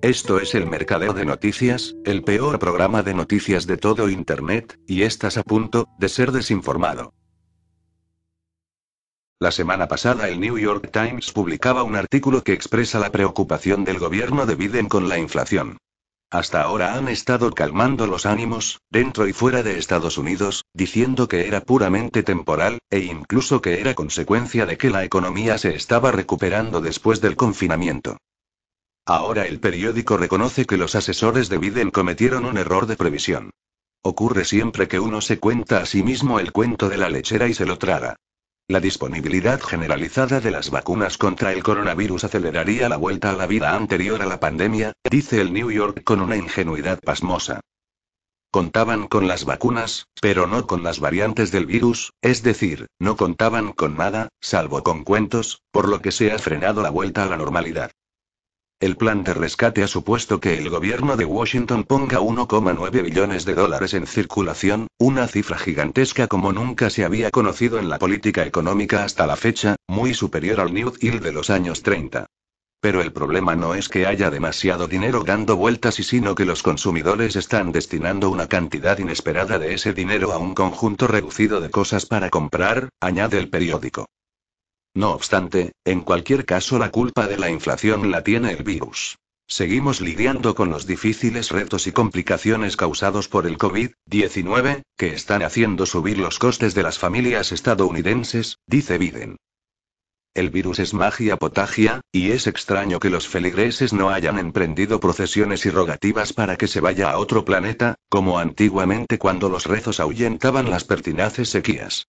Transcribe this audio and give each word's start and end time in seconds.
Esto 0.00 0.38
es 0.38 0.54
el 0.54 0.64
Mercadeo 0.66 1.12
de 1.12 1.24
Noticias, 1.24 1.96
el 2.04 2.22
peor 2.22 2.60
programa 2.60 3.02
de 3.02 3.14
noticias 3.14 3.66
de 3.66 3.76
todo 3.76 4.08
Internet, 4.08 4.78
y 4.86 5.02
estás 5.02 5.36
a 5.36 5.42
punto 5.42 5.88
de 5.98 6.08
ser 6.08 6.30
desinformado. 6.30 7.14
La 9.40 9.50
semana 9.50 9.88
pasada 9.88 10.28
el 10.28 10.38
New 10.38 10.56
York 10.56 10.90
Times 10.92 11.32
publicaba 11.32 11.82
un 11.82 11.96
artículo 11.96 12.44
que 12.44 12.52
expresa 12.52 13.00
la 13.00 13.10
preocupación 13.10 13.82
del 13.82 13.98
gobierno 13.98 14.46
de 14.46 14.54
Biden 14.54 14.88
con 14.88 15.08
la 15.08 15.18
inflación. 15.18 15.78
Hasta 16.30 16.62
ahora 16.62 16.94
han 16.94 17.08
estado 17.08 17.50
calmando 17.50 18.06
los 18.06 18.24
ánimos, 18.24 18.78
dentro 18.90 19.26
y 19.26 19.32
fuera 19.32 19.64
de 19.64 19.78
Estados 19.78 20.16
Unidos, 20.16 20.64
diciendo 20.72 21.26
que 21.26 21.48
era 21.48 21.62
puramente 21.62 22.22
temporal, 22.22 22.78
e 22.88 23.00
incluso 23.00 23.60
que 23.60 23.80
era 23.80 23.96
consecuencia 23.96 24.64
de 24.64 24.78
que 24.78 24.90
la 24.90 25.02
economía 25.02 25.58
se 25.58 25.74
estaba 25.74 26.12
recuperando 26.12 26.80
después 26.80 27.20
del 27.20 27.34
confinamiento. 27.34 28.18
Ahora 29.08 29.46
el 29.46 29.58
periódico 29.58 30.18
reconoce 30.18 30.66
que 30.66 30.76
los 30.76 30.94
asesores 30.94 31.48
de 31.48 31.56
Biden 31.56 31.90
cometieron 31.90 32.44
un 32.44 32.58
error 32.58 32.84
de 32.86 32.94
previsión. 32.94 33.52
Ocurre 34.02 34.44
siempre 34.44 34.86
que 34.86 35.00
uno 35.00 35.22
se 35.22 35.38
cuenta 35.38 35.78
a 35.78 35.86
sí 35.86 36.02
mismo 36.02 36.38
el 36.40 36.52
cuento 36.52 36.90
de 36.90 36.98
la 36.98 37.08
lechera 37.08 37.48
y 37.48 37.54
se 37.54 37.64
lo 37.64 37.78
traga. 37.78 38.16
La 38.68 38.80
disponibilidad 38.80 39.62
generalizada 39.62 40.40
de 40.40 40.50
las 40.50 40.68
vacunas 40.68 41.16
contra 41.16 41.54
el 41.54 41.62
coronavirus 41.62 42.24
aceleraría 42.24 42.90
la 42.90 42.98
vuelta 42.98 43.30
a 43.30 43.32
la 43.32 43.46
vida 43.46 43.74
anterior 43.74 44.20
a 44.20 44.26
la 44.26 44.40
pandemia, 44.40 44.92
dice 45.10 45.40
el 45.40 45.54
New 45.54 45.70
York 45.70 46.04
con 46.04 46.20
una 46.20 46.36
ingenuidad 46.36 47.00
pasmosa. 47.00 47.60
Contaban 48.50 49.06
con 49.06 49.26
las 49.26 49.46
vacunas, 49.46 50.04
pero 50.20 50.46
no 50.46 50.66
con 50.66 50.82
las 50.82 51.00
variantes 51.00 51.50
del 51.50 51.64
virus, 51.64 52.12
es 52.20 52.42
decir, 52.42 52.88
no 52.98 53.16
contaban 53.16 53.72
con 53.72 53.96
nada, 53.96 54.28
salvo 54.42 54.82
con 54.82 55.02
cuentos, 55.02 55.62
por 55.70 55.88
lo 55.88 56.02
que 56.02 56.12
se 56.12 56.30
ha 56.30 56.38
frenado 56.38 56.82
la 56.82 56.90
vuelta 56.90 57.22
a 57.22 57.26
la 57.26 57.38
normalidad. 57.38 57.90
El 58.80 58.96
plan 58.96 59.24
de 59.24 59.34
rescate 59.34 59.82
ha 59.82 59.88
supuesto 59.88 60.38
que 60.38 60.56
el 60.56 60.70
gobierno 60.70 61.16
de 61.16 61.24
Washington 61.24 61.82
ponga 61.82 62.20
1,9 62.20 63.02
billones 63.02 63.44
de 63.44 63.56
dólares 63.56 63.92
en 63.92 64.06
circulación, 64.06 64.86
una 64.98 65.26
cifra 65.26 65.58
gigantesca 65.58 66.28
como 66.28 66.52
nunca 66.52 66.88
se 66.88 67.04
había 67.04 67.32
conocido 67.32 67.80
en 67.80 67.88
la 67.88 67.98
política 67.98 68.46
económica 68.46 69.02
hasta 69.02 69.26
la 69.26 69.34
fecha, 69.34 69.74
muy 69.88 70.14
superior 70.14 70.60
al 70.60 70.72
New 70.72 70.92
Deal 70.92 71.18
de 71.18 71.32
los 71.32 71.50
años 71.50 71.82
30. 71.82 72.26
Pero 72.80 73.02
el 73.02 73.12
problema 73.12 73.56
no 73.56 73.74
es 73.74 73.88
que 73.88 74.06
haya 74.06 74.30
demasiado 74.30 74.86
dinero 74.86 75.24
dando 75.24 75.56
vueltas 75.56 75.98
y 75.98 76.04
sino 76.04 76.36
que 76.36 76.44
los 76.44 76.62
consumidores 76.62 77.34
están 77.34 77.72
destinando 77.72 78.30
una 78.30 78.46
cantidad 78.46 78.96
inesperada 78.96 79.58
de 79.58 79.74
ese 79.74 79.92
dinero 79.92 80.30
a 80.30 80.38
un 80.38 80.54
conjunto 80.54 81.08
reducido 81.08 81.60
de 81.60 81.70
cosas 81.70 82.06
para 82.06 82.30
comprar, 82.30 82.90
añade 83.00 83.38
el 83.38 83.50
periódico. 83.50 84.06
No 84.98 85.12
obstante, 85.12 85.74
en 85.84 86.00
cualquier 86.00 86.44
caso 86.44 86.76
la 86.76 86.90
culpa 86.90 87.28
de 87.28 87.36
la 87.36 87.48
inflación 87.50 88.10
la 88.10 88.24
tiene 88.24 88.50
el 88.50 88.64
virus. 88.64 89.16
Seguimos 89.46 90.00
lidiando 90.00 90.56
con 90.56 90.70
los 90.70 90.88
difíciles 90.88 91.52
retos 91.52 91.86
y 91.86 91.92
complicaciones 91.92 92.76
causados 92.76 93.28
por 93.28 93.46
el 93.46 93.58
COVID-19, 93.58 94.82
que 94.96 95.14
están 95.14 95.44
haciendo 95.44 95.86
subir 95.86 96.18
los 96.18 96.40
costes 96.40 96.74
de 96.74 96.82
las 96.82 96.98
familias 96.98 97.52
estadounidenses, 97.52 98.58
dice 98.66 98.98
Biden. 98.98 99.36
El 100.34 100.50
virus 100.50 100.80
es 100.80 100.94
magia 100.94 101.36
potagia, 101.36 102.00
y 102.10 102.32
es 102.32 102.48
extraño 102.48 102.98
que 102.98 103.08
los 103.08 103.28
feligreses 103.28 103.92
no 103.92 104.10
hayan 104.10 104.36
emprendido 104.36 104.98
procesiones 104.98 105.64
y 105.64 105.70
rogativas 105.70 106.32
para 106.32 106.56
que 106.56 106.66
se 106.66 106.80
vaya 106.80 107.12
a 107.12 107.18
otro 107.18 107.44
planeta, 107.44 107.94
como 108.08 108.40
antiguamente 108.40 109.16
cuando 109.16 109.48
los 109.48 109.64
rezos 109.64 110.00
ahuyentaban 110.00 110.68
las 110.68 110.82
pertinaces 110.82 111.50
sequías. 111.50 112.08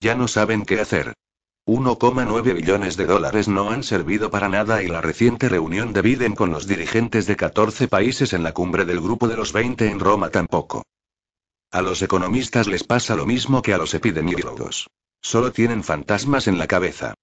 Ya 0.00 0.14
no 0.14 0.28
saben 0.28 0.64
qué 0.64 0.78
hacer. 0.78 1.12
1,9 1.66 2.54
billones 2.54 2.96
de 2.96 3.06
dólares 3.06 3.48
no 3.48 3.70
han 3.72 3.82
servido 3.82 4.30
para 4.30 4.48
nada 4.48 4.84
y 4.84 4.86
la 4.86 5.00
reciente 5.00 5.48
reunión 5.48 5.92
de 5.92 6.00
Biden 6.00 6.36
con 6.36 6.52
los 6.52 6.68
dirigentes 6.68 7.26
de 7.26 7.34
14 7.34 7.88
países 7.88 8.32
en 8.34 8.44
la 8.44 8.52
cumbre 8.52 8.84
del 8.84 9.00
Grupo 9.00 9.26
de 9.26 9.36
los 9.36 9.52
20 9.52 9.90
en 9.90 9.98
Roma 9.98 10.30
tampoco. 10.30 10.84
A 11.72 11.82
los 11.82 12.02
economistas 12.02 12.68
les 12.68 12.84
pasa 12.84 13.16
lo 13.16 13.26
mismo 13.26 13.62
que 13.62 13.74
a 13.74 13.78
los 13.78 13.94
epidemiólogos. 13.94 14.88
Solo 15.20 15.50
tienen 15.50 15.82
fantasmas 15.82 16.46
en 16.46 16.56
la 16.56 16.68
cabeza. 16.68 17.14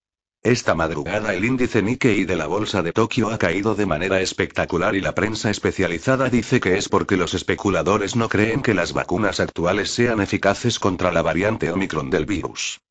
Esta 0.41 0.75
madrugada 0.75 1.33
el 1.33 1.45
índice 1.45 1.81
Nikkei 1.81 2.25
de 2.25 2.35
la 2.35 2.47
bolsa 2.47 2.83
de 2.83 2.91
Tokio 2.91 3.29
ha 3.29 3.37
caído 3.37 3.75
de 3.75 3.85
manera 3.85 4.19
espectacular 4.19 4.93
y 4.93 4.99
la 4.99 5.15
prensa 5.15 5.51
especializada 5.51 6.27
dice 6.27 6.59
que 6.59 6.77
es 6.77 6.89
porque 6.89 7.15
los 7.15 7.33
especuladores 7.33 8.17
no 8.17 8.27
creen 8.27 8.61
que 8.61 8.73
las 8.73 8.91
vacunas 8.91 9.39
actuales 9.39 9.89
sean 9.91 10.19
eficaces 10.19 10.79
contra 10.79 11.13
la 11.13 11.21
variante 11.21 11.71
Omicron 11.71 12.09
del 12.09 12.25
virus. 12.25 12.81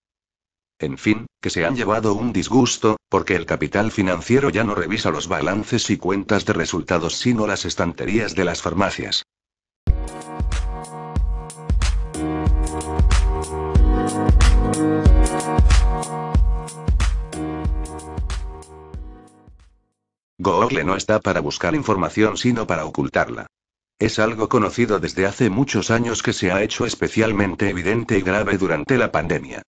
En 0.83 0.99
fin, 0.99 1.27
que 1.41 1.49
se 1.49 1.65
han 1.65 1.77
llevado 1.77 2.13
un 2.13 2.33
disgusto, 2.33 2.97
porque 3.09 3.37
el 3.37 3.47
capital 3.47 3.93
financiero 3.93 4.51
ya 4.51 4.65
no 4.65 4.75
revisa 4.75 5.13
los 5.13 5.29
balances 5.29 5.89
y 5.91 5.97
cuentas 5.97 6.45
de 6.45 6.55
resultados 6.55 7.19
sino 7.19 7.47
las 7.47 7.65
estanterías 7.65 8.35
de 8.35 8.45
las 8.45 8.63
farmacias. 8.63 9.23
Google 20.39 20.83
no 20.83 20.97
está 20.97 21.21
para 21.21 21.39
buscar 21.39 21.77
información 21.77 22.37
sino 22.37 22.67
para 22.67 22.87
ocultarla. 22.87 23.47
Es 24.01 24.19
algo 24.19 24.49
conocido 24.49 24.99
desde 24.99 25.27
hace 25.27 25.49
muchos 25.49 25.93
años 25.93 26.25
que 26.25 26.33
se 26.33 26.51
ha 26.51 26.61
hecho 26.65 26.87
especialmente 26.87 27.71
evidente 27.71 28.19
y 28.19 28.23
grave 28.23 28.59
durante 28.59 28.99
la 28.99 29.13
pandemia. 29.13 29.63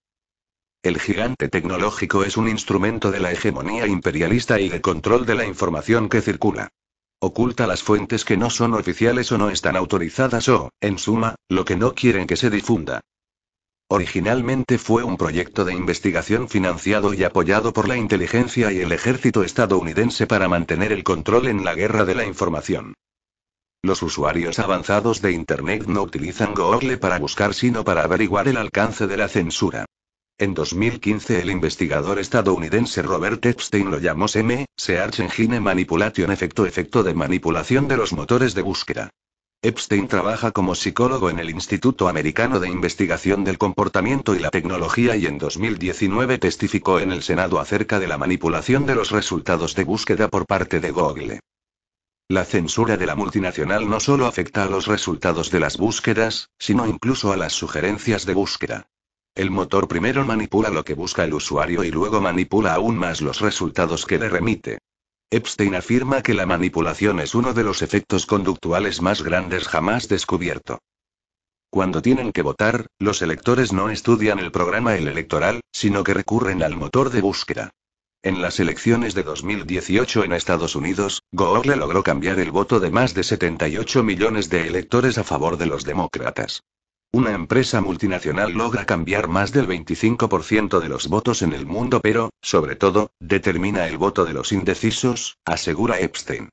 El 0.84 1.00
gigante 1.00 1.49
tecnológico 1.49 2.25
es 2.25 2.37
un 2.37 2.47
instrumento 2.47 3.11
de 3.11 3.19
la 3.19 3.33
hegemonía 3.33 3.87
imperialista 3.87 4.61
y 4.61 4.69
de 4.69 4.83
control 4.83 5.25
de 5.25 5.34
la 5.34 5.47
información 5.47 6.11
que 6.11 6.21
circula. 6.21 6.69
Oculta 7.21 7.67
las 7.67 7.83
fuentes 7.83 8.27
que 8.27 8.37
no 8.37 8.50
son 8.50 8.75
oficiales 8.75 9.33
o 9.33 9.39
no 9.39 9.49
están 9.49 9.77
autorizadas 9.77 10.47
o, 10.50 10.69
en 10.83 10.99
suma, 10.99 11.37
lo 11.49 11.65
que 11.65 11.77
no 11.77 11.94
quieren 11.94 12.27
que 12.27 12.37
se 12.37 12.50
difunda. 12.50 13.00
Originalmente 13.89 14.77
fue 14.77 15.03
un 15.05 15.17
proyecto 15.17 15.65
de 15.65 15.73
investigación 15.73 16.50
financiado 16.50 17.15
y 17.15 17.25
apoyado 17.25 17.73
por 17.73 17.89
la 17.89 17.97
inteligencia 17.97 18.71
y 18.71 18.81
el 18.81 18.93
ejército 18.93 19.43
estadounidense 19.43 20.27
para 20.27 20.49
mantener 20.49 20.93
el 20.93 21.03
control 21.03 21.47
en 21.47 21.65
la 21.65 21.75
guerra 21.75 22.05
de 22.05 22.15
la 22.15 22.27
información. 22.27 22.93
Los 23.83 24.03
usuarios 24.03 24.59
avanzados 24.59 25.23
de 25.23 25.33
Internet 25.33 25.87
no 25.87 26.03
utilizan 26.03 26.53
Google 26.53 26.99
para 26.99 27.19
buscar 27.19 27.55
sino 27.55 27.84
para 27.84 28.03
averiguar 28.03 28.49
el 28.49 28.59
alcance 28.59 29.06
de 29.06 29.17
la 29.17 29.28
censura. 29.28 29.87
En 30.37 30.53
2015 30.53 31.41
el 31.41 31.49
investigador 31.49 32.19
estadounidense 32.19 33.03
Robert 33.03 33.47
Epstein 33.47 33.93
lo 33.93 34.00
llamó 34.00 34.27
SEM, 34.27 34.65
Search 34.77 35.21
Engine 35.21 35.61
Manipulation 35.61 36.33
efecto 36.33 36.67
efecto 36.67 37.05
de 37.05 37.15
manipulación 37.15 37.87
de 37.87 37.97
los 37.97 38.12
motores 38.12 38.53
de 38.55 38.62
búsqueda. 38.62 39.11
Epstein 39.62 40.09
trabaja 40.09 40.50
como 40.50 40.75
psicólogo 40.75 41.31
en 41.31 41.39
el 41.39 41.50
Instituto 41.50 42.09
Americano 42.09 42.59
de 42.59 42.69
Investigación 42.69 43.44
del 43.44 43.59
Comportamiento 43.59 44.34
y 44.34 44.41
la 44.41 44.50
Tecnología 44.50 45.15
y 45.15 45.27
en 45.27 45.39
2019 45.39 46.39
testificó 46.39 46.99
en 46.99 47.12
el 47.12 47.23
Senado 47.23 47.61
acerca 47.61 48.00
de 48.00 48.09
la 48.09 48.19
manipulación 48.19 48.87
de 48.87 48.97
los 48.97 49.12
resultados 49.12 49.77
de 49.77 49.84
búsqueda 49.84 50.27
por 50.27 50.47
parte 50.47 50.81
de 50.81 50.91
Google. 50.91 51.41
La 52.27 52.44
censura 52.44 52.97
de 52.97 53.06
la 53.06 53.15
multinacional 53.15 53.89
no 53.89 54.00
solo 54.00 54.27
afecta 54.27 54.65
a 54.65 54.69
los 54.69 54.89
resultados 54.89 55.53
de 55.53 55.61
las 55.61 55.77
búsquedas, 55.77 56.49
sino 56.59 56.89
incluso 56.89 57.33
a 57.33 57.37
las 57.37 57.53
sugerencias 57.53 58.27
de 58.27 58.34
búsqueda. 58.34 58.89
El 59.34 59.50
motor 59.50 59.89
primero 59.89 60.25
manipula 60.25 60.70
lo 60.70 60.85
que 60.85 60.94
busca 60.94 61.25
el 61.25 61.35
usuario 61.35 61.82
y 61.82 61.91
luego 61.91 62.20
manipula 62.20 62.75
aún 62.75 62.97
más 62.97 63.20
los 63.20 63.41
resultados 63.41 64.06
que 64.06 64.19
le 64.19 64.29
remite. 64.29 64.79
Epstein 65.29 65.75
afirma 65.75 66.23
que 66.23 66.35
la 66.35 66.47
manipulación 66.47 67.19
es 67.19 67.35
uno 67.35 67.53
de 67.53 67.64
los 67.64 67.82
efectos 67.82 68.26
conductuales 68.26 69.03
más 69.03 69.23
grandes 69.23 69.67
jamás 69.67 70.06
descubierto. 70.06 70.79
Cuando 71.69 72.00
tienen 72.00 72.31
que 72.31 72.43
votar, 72.43 72.87
los 73.00 73.23
electores 73.23 73.73
no 73.73 73.91
estudian 73.91 74.38
el 74.38 74.53
programa 74.53 74.94
el 74.94 75.08
electoral, 75.08 75.62
sino 75.73 76.05
que 76.05 76.14
recurren 76.14 76.62
al 76.62 76.76
motor 76.76 77.11
de 77.11 77.20
búsqueda. 77.20 77.70
En 78.23 78.41
las 78.41 78.61
elecciones 78.61 79.14
de 79.14 79.25
2018 79.25 80.23
en 80.23 80.32
Estados 80.32 80.76
Unidos, 80.76 81.23
Google 81.32 81.75
logró 81.75 82.05
cambiar 82.05 82.38
el 82.38 82.53
voto 82.53 82.79
de 82.79 82.93
más 82.93 83.14
de 83.14 83.25
78 83.25 84.05
millones 84.05 84.49
de 84.49 84.69
electores 84.69 85.19
a 85.19 85.25
favor 85.25 85.56
de 85.56 85.67
los 85.67 85.85
demócratas. 85.85 86.62
Una 87.14 87.31
empresa 87.31 87.81
multinacional 87.81 88.55
logra 88.55 88.87
cambiar 88.87 89.28
más 89.28 89.52
del 89.52 89.69
25% 89.69 90.81
de 90.81 90.88
los 90.88 91.06
votos 91.06 91.43
en 91.43 91.52
el 91.52 91.64
mundo, 91.64 92.00
pero, 92.00 92.31
sobre 92.43 92.75
todo, 92.75 93.12
determina 93.20 93.87
el 93.87 93.99
voto 93.99 94.25
de 94.25 94.32
los 94.32 94.50
indecisos, 94.50 95.38
asegura 95.44 96.00
Epstein. 96.00 96.49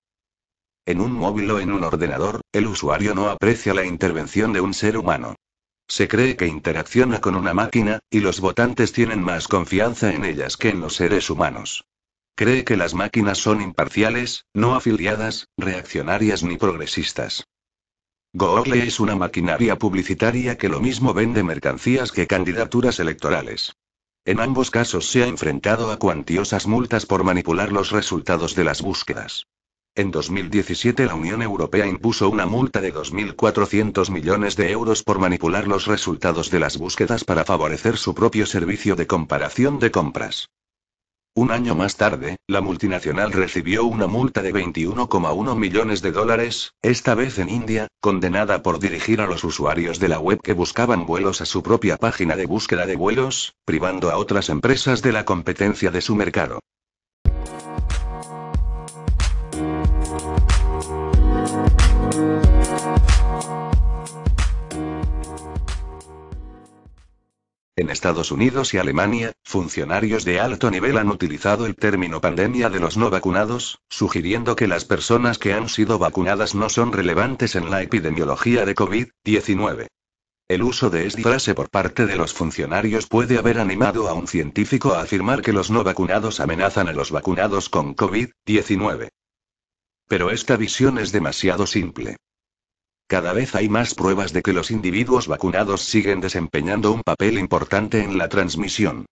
En 0.85 1.01
un 1.01 1.13
móvil 1.13 1.49
o 1.49 1.59
en 1.59 1.71
un 1.71 1.83
ordenador, 1.83 2.41
el 2.51 2.67
usuario 2.67 3.15
no 3.15 3.29
aprecia 3.29 3.73
la 3.73 3.85
intervención 3.85 4.53
de 4.53 4.61
un 4.61 4.75
ser 4.75 4.99
humano. 4.99 5.35
Se 5.87 6.07
cree 6.07 6.37
que 6.37 6.45
interacciona 6.45 7.21
con 7.21 7.35
una 7.35 7.55
máquina, 7.55 7.97
y 8.11 8.19
los 8.19 8.39
votantes 8.39 8.93
tienen 8.93 9.23
más 9.23 9.47
confianza 9.47 10.13
en 10.13 10.25
ellas 10.25 10.57
que 10.57 10.69
en 10.69 10.79
los 10.79 10.93
seres 10.93 11.31
humanos. 11.31 11.85
Cree 12.35 12.63
que 12.65 12.77
las 12.77 12.93
máquinas 12.93 13.39
son 13.39 13.63
imparciales, 13.63 14.45
no 14.53 14.75
afiliadas, 14.75 15.47
reaccionarias 15.57 16.43
ni 16.43 16.57
progresistas. 16.57 17.47
Google 18.33 18.81
es 18.83 19.01
una 19.01 19.17
maquinaria 19.17 19.77
publicitaria 19.77 20.57
que 20.57 20.69
lo 20.69 20.79
mismo 20.79 21.13
vende 21.13 21.43
mercancías 21.43 22.13
que 22.13 22.27
candidaturas 22.27 23.01
electorales. 23.01 23.75
En 24.23 24.39
ambos 24.39 24.71
casos 24.71 25.09
se 25.09 25.23
ha 25.23 25.27
enfrentado 25.27 25.91
a 25.91 25.99
cuantiosas 25.99 26.65
multas 26.65 27.05
por 27.05 27.25
manipular 27.25 27.73
los 27.73 27.91
resultados 27.91 28.55
de 28.55 28.63
las 28.63 28.81
búsquedas. 28.81 29.47
En 29.95 30.11
2017 30.11 31.07
la 31.07 31.15
Unión 31.15 31.41
Europea 31.41 31.85
impuso 31.85 32.29
una 32.29 32.45
multa 32.45 32.79
de 32.79 32.93
2.400 32.93 34.09
millones 34.09 34.55
de 34.55 34.71
euros 34.71 35.03
por 35.03 35.19
manipular 35.19 35.67
los 35.67 35.85
resultados 35.85 36.49
de 36.49 36.59
las 36.59 36.77
búsquedas 36.77 37.25
para 37.25 37.43
favorecer 37.43 37.97
su 37.97 38.15
propio 38.15 38.45
servicio 38.45 38.95
de 38.95 39.07
comparación 39.07 39.79
de 39.79 39.91
compras. 39.91 40.47
Un 41.33 41.49
año 41.51 41.75
más 41.75 41.95
tarde, 41.95 42.35
la 42.45 42.59
multinacional 42.59 43.31
recibió 43.31 43.85
una 43.85 44.05
multa 44.05 44.41
de 44.41 44.53
21,1 44.53 45.55
millones 45.55 46.01
de 46.01 46.11
dólares, 46.11 46.73
esta 46.81 47.15
vez 47.15 47.39
en 47.39 47.47
India, 47.47 47.87
condenada 48.01 48.61
por 48.61 48.79
dirigir 48.79 49.21
a 49.21 49.27
los 49.27 49.45
usuarios 49.45 49.97
de 49.99 50.09
la 50.09 50.19
web 50.19 50.41
que 50.43 50.51
buscaban 50.51 51.05
vuelos 51.05 51.39
a 51.39 51.45
su 51.45 51.63
propia 51.63 51.95
página 51.95 52.35
de 52.35 52.47
búsqueda 52.47 52.85
de 52.85 52.97
vuelos, 52.97 53.55
privando 53.63 54.11
a 54.11 54.17
otras 54.17 54.49
empresas 54.49 55.01
de 55.01 55.13
la 55.13 55.23
competencia 55.23 55.89
de 55.89 56.01
su 56.01 56.15
mercado. 56.15 56.59
Estados 67.91 68.31
Unidos 68.31 68.73
y 68.73 68.77
Alemania, 68.77 69.33
funcionarios 69.43 70.25
de 70.25 70.39
alto 70.39 70.71
nivel 70.71 70.97
han 70.97 71.09
utilizado 71.09 71.65
el 71.65 71.75
término 71.75 72.21
pandemia 72.21 72.69
de 72.69 72.79
los 72.79 72.97
no 72.97 73.09
vacunados, 73.09 73.79
sugiriendo 73.89 74.55
que 74.55 74.67
las 74.67 74.85
personas 74.85 75.37
que 75.37 75.53
han 75.53 75.69
sido 75.69 75.99
vacunadas 75.99 76.55
no 76.55 76.69
son 76.69 76.91
relevantes 76.93 77.55
en 77.55 77.69
la 77.69 77.81
epidemiología 77.81 78.65
de 78.65 78.75
COVID-19. 78.75 79.87
El 80.47 80.63
uso 80.63 80.89
de 80.89 81.07
esta 81.07 81.21
frase 81.21 81.53
por 81.53 81.69
parte 81.69 82.05
de 82.05 82.17
los 82.17 82.33
funcionarios 82.33 83.07
puede 83.07 83.37
haber 83.37 83.57
animado 83.57 84.09
a 84.09 84.13
un 84.13 84.27
científico 84.27 84.93
a 84.93 85.01
afirmar 85.01 85.41
que 85.41 85.53
los 85.53 85.71
no 85.71 85.83
vacunados 85.83 86.39
amenazan 86.39 86.89
a 86.89 86.91
los 86.91 87.11
vacunados 87.11 87.69
con 87.69 87.95
COVID-19. 87.95 89.09
Pero 90.09 90.29
esta 90.29 90.57
visión 90.57 90.97
es 90.97 91.13
demasiado 91.13 91.65
simple. 91.67 92.17
Cada 93.11 93.33
vez 93.33 93.55
hay 93.55 93.67
más 93.67 93.93
pruebas 93.93 94.31
de 94.31 94.41
que 94.41 94.53
los 94.53 94.71
individuos 94.71 95.27
vacunados 95.27 95.81
siguen 95.81 96.21
desempeñando 96.21 96.93
un 96.93 97.01
papel 97.01 97.37
importante 97.37 98.01
en 98.01 98.17
la 98.17 98.29
transmisión. 98.29 99.05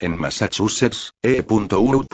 En 0.00 0.18
Massachusetts, 0.18 1.12
E.U. 1.22 2.06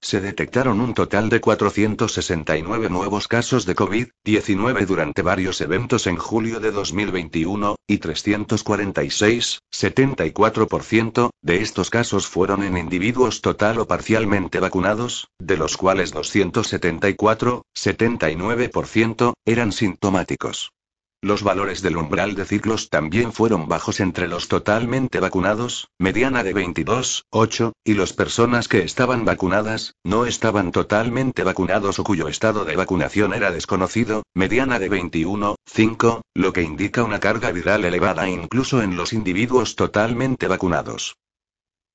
se 0.00 0.20
detectaron 0.20 0.80
un 0.80 0.94
total 0.94 1.30
de 1.30 1.40
469 1.40 2.90
nuevos 2.90 3.26
casos 3.26 3.66
de 3.66 3.74
COVID-19 3.74 4.86
durante 4.86 5.22
varios 5.22 5.60
eventos 5.60 6.06
en 6.06 6.16
julio 6.16 6.60
de 6.60 6.70
2021, 6.70 7.74
y 7.88 7.98
346, 7.98 9.62
74%, 9.74 11.30
de 11.42 11.56
estos 11.56 11.90
casos 11.90 12.28
fueron 12.28 12.62
en 12.62 12.78
individuos 12.78 13.40
total 13.40 13.80
o 13.80 13.88
parcialmente 13.88 14.60
vacunados, 14.60 15.26
de 15.40 15.56
los 15.56 15.76
cuales 15.76 16.12
274, 16.12 17.64
79%, 17.76 19.32
eran 19.44 19.72
sintomáticos. 19.72 20.70
Los 21.24 21.42
valores 21.42 21.80
del 21.80 21.96
umbral 21.96 22.34
de 22.34 22.44
ciclos 22.44 22.90
también 22.90 23.32
fueron 23.32 23.66
bajos 23.66 24.00
entre 24.00 24.28
los 24.28 24.46
totalmente 24.46 25.20
vacunados, 25.20 25.88
mediana 25.98 26.44
de 26.44 26.52
22, 26.52 27.24
8, 27.30 27.72
y 27.82 27.94
las 27.94 28.12
personas 28.12 28.68
que 28.68 28.82
estaban 28.82 29.24
vacunadas, 29.24 29.94
no 30.04 30.26
estaban 30.26 30.70
totalmente 30.70 31.42
vacunados 31.42 31.98
o 31.98 32.04
cuyo 32.04 32.28
estado 32.28 32.66
de 32.66 32.76
vacunación 32.76 33.32
era 33.32 33.50
desconocido, 33.52 34.24
mediana 34.34 34.78
de 34.78 34.90
21, 34.90 35.56
5, 35.64 36.20
lo 36.34 36.52
que 36.52 36.60
indica 36.60 37.02
una 37.02 37.20
carga 37.20 37.52
viral 37.52 37.86
elevada 37.86 38.28
incluso 38.28 38.82
en 38.82 38.94
los 38.94 39.14
individuos 39.14 39.76
totalmente 39.76 40.46
vacunados. 40.46 41.14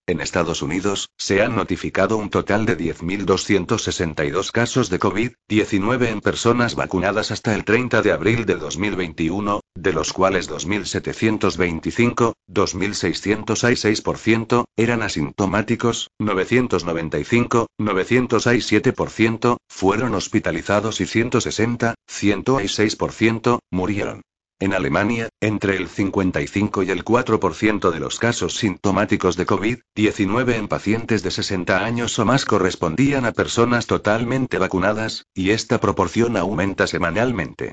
En 0.10 0.22
Estados 0.22 0.64
Unidos, 0.64 1.10
se 1.20 1.44
han 1.44 1.56
notificado 1.56 2.18
un 2.18 2.32
total 2.32 2.66
de 2.66 2.76
10.262 2.76 4.52
casos 4.52 4.90
de 4.90 5.00
COVID-19 5.00 6.08
en 6.08 6.22
personas 6.22 6.74
vacunadas 6.74 7.30
hasta 7.30 7.54
el 7.54 7.64
30 7.64 8.02
de 8.02 8.12
abril 8.12 8.48
de 8.48 8.56
2021, 8.56 9.62
de 9.76 9.94
los 9.94 10.12
cuales 10.12 10.50
2.725, 10.50 12.34
2.606%, 12.48 14.66
eran 14.76 15.04
asintomáticos, 15.04 16.10
995, 16.18 17.68
906,7%, 17.80 19.58
fueron 19.70 20.16
hospitalizados 20.16 21.02
y 21.02 21.06
160, 21.06 21.94
106%, 22.08 23.60
murieron. 23.70 24.24
En 24.62 24.74
Alemania, 24.74 25.30
entre 25.40 25.78
el 25.78 25.88
55 25.88 26.84
y 26.84 26.92
el 26.92 27.06
4% 27.06 27.92
de 27.92 28.00
los 28.02 28.20
casos 28.20 28.58
sintomáticos 28.58 29.38
de 29.38 29.48
COVID-19 29.48 30.56
en 30.56 30.68
pacientes 30.68 31.24
de 31.24 31.32
60 31.32 31.86
años 31.86 32.20
o 32.20 32.26
más 32.26 32.44
correspondían 32.44 33.26
a 33.26 33.32
personas 33.32 33.88
totalmente 33.88 34.58
vacunadas, 34.58 35.28
y 35.34 35.52
esta 35.52 35.80
proporción 35.80 36.36
aumenta 36.36 36.88
semanalmente. 36.88 37.72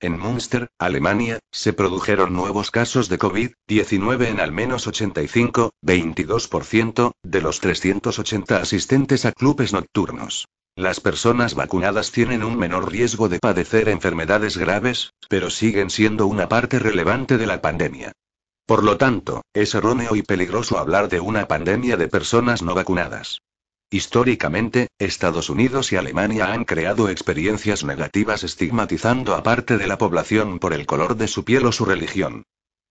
En 0.00 0.18
Münster, 0.18 0.66
Alemania, 0.76 1.38
se 1.52 1.72
produjeron 1.72 2.32
nuevos 2.32 2.72
casos 2.72 3.08
de 3.08 3.16
COVID-19 3.16 4.26
en 4.26 4.40
al 4.40 4.50
menos 4.50 4.88
85, 4.88 5.70
22%, 5.82 7.12
de 7.22 7.40
los 7.40 7.60
380 7.60 8.56
asistentes 8.56 9.24
a 9.24 9.30
clubes 9.30 9.72
nocturnos. 9.72 10.46
Las 10.76 10.98
personas 10.98 11.54
vacunadas 11.54 12.10
tienen 12.10 12.42
un 12.42 12.58
menor 12.58 12.90
riesgo 12.90 13.28
de 13.28 13.38
padecer 13.38 13.88
enfermedades 13.88 14.56
graves, 14.56 15.12
pero 15.28 15.48
siguen 15.48 15.88
siendo 15.88 16.26
una 16.26 16.48
parte 16.48 16.80
relevante 16.80 17.38
de 17.38 17.46
la 17.46 17.62
pandemia. 17.62 18.10
Por 18.66 18.82
lo 18.82 18.96
tanto, 18.96 19.42
es 19.52 19.76
erróneo 19.76 20.16
y 20.16 20.22
peligroso 20.22 20.78
hablar 20.78 21.08
de 21.08 21.20
una 21.20 21.46
pandemia 21.46 21.96
de 21.96 22.08
personas 22.08 22.62
no 22.62 22.74
vacunadas. 22.74 23.38
Históricamente, 23.88 24.88
Estados 24.98 25.48
Unidos 25.48 25.92
y 25.92 25.96
Alemania 25.96 26.52
han 26.52 26.64
creado 26.64 27.08
experiencias 27.08 27.84
negativas 27.84 28.42
estigmatizando 28.42 29.36
a 29.36 29.44
parte 29.44 29.78
de 29.78 29.86
la 29.86 29.96
población 29.96 30.58
por 30.58 30.72
el 30.72 30.86
color 30.86 31.16
de 31.16 31.28
su 31.28 31.44
piel 31.44 31.66
o 31.66 31.72
su 31.72 31.84
religión. 31.84 32.42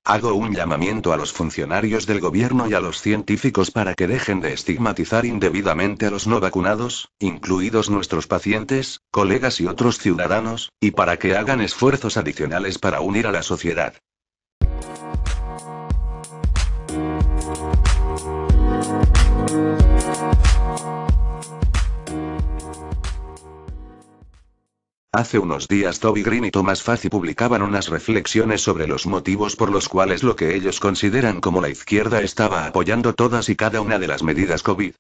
Hago 0.06 0.34
un 0.34 0.54
llamamiento 0.54 1.14
a 1.14 1.18
los 1.18 1.32
funcionarios 1.32 2.06
del 2.06 2.20
gobierno 2.20 2.68
y 2.68 2.74
a 2.74 2.82
los 2.82 3.02
científicos 3.02 3.72
para 3.72 3.94
que 3.94 4.06
dejen 4.06 4.42
de 4.42 4.52
estigmatizar 4.52 5.26
indebidamente 5.26 6.08
a 6.08 6.12
los 6.12 6.28
no 6.28 6.42
vacunados, 6.42 7.08
incluidos 7.20 7.90
nuestros 7.90 8.28
pacientes, 8.28 9.00
colegas 9.12 9.62
y 9.62 9.66
otros 9.66 10.00
ciudadanos, 10.00 10.74
y 10.82 10.92
para 10.92 11.18
que 11.18 11.38
hagan 11.38 11.62
esfuerzos 11.62 12.18
adicionales 12.18 12.80
para 12.80 13.00
unir 13.00 13.28
a 13.28 13.32
la 13.32 13.44
sociedad. 13.44 13.94
Hace 25.16 25.38
unos 25.38 25.68
días 25.68 26.00
Toby 26.00 26.24
Green 26.24 26.46
y 26.46 26.50
Thomas 26.50 26.82
Fazzi 26.82 27.08
publicaban 27.08 27.62
unas 27.62 27.90
reflexiones 27.90 28.62
sobre 28.62 28.88
los 28.88 29.06
motivos 29.06 29.56
por 29.56 29.72
los 29.72 29.88
cuales 29.88 30.24
lo 30.24 30.36
que 30.36 30.56
ellos 30.56 30.80
consideran 30.80 31.40
como 31.40 31.62
la 31.62 31.70
izquierda 31.70 32.24
estaba 32.24 32.66
apoyando 32.66 33.14
todas 33.14 33.48
y 33.48 33.56
cada 33.56 33.80
una 33.80 34.00
de 34.00 34.08
las 34.08 34.24
medidas 34.24 34.64
COVID. 34.64 34.96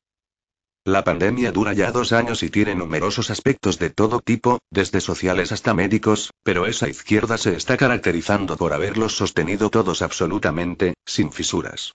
La 0.85 1.03
pandemia 1.03 1.51
dura 1.51 1.73
ya 1.73 1.91
dos 1.91 2.13
años 2.13 2.43
y 2.43 2.51
tiene 2.51 2.75
numerosos 2.75 3.31
aspectos 3.31 3.79
de 3.79 3.89
todo 3.89 4.19
tipo, 4.19 4.59
desde 4.69 5.01
sociales 5.01 5.51
hasta 5.51 5.73
médicos, 5.73 6.29
pero 6.43 6.67
esa 6.67 6.87
izquierda 6.87 7.39
se 7.39 7.55
está 7.55 7.75
caracterizando 7.75 8.55
por 8.55 8.73
haberlos 8.73 9.17
sostenido 9.17 9.71
todos 9.71 10.03
absolutamente, 10.03 10.93
sin 11.07 11.31
fisuras. 11.31 11.93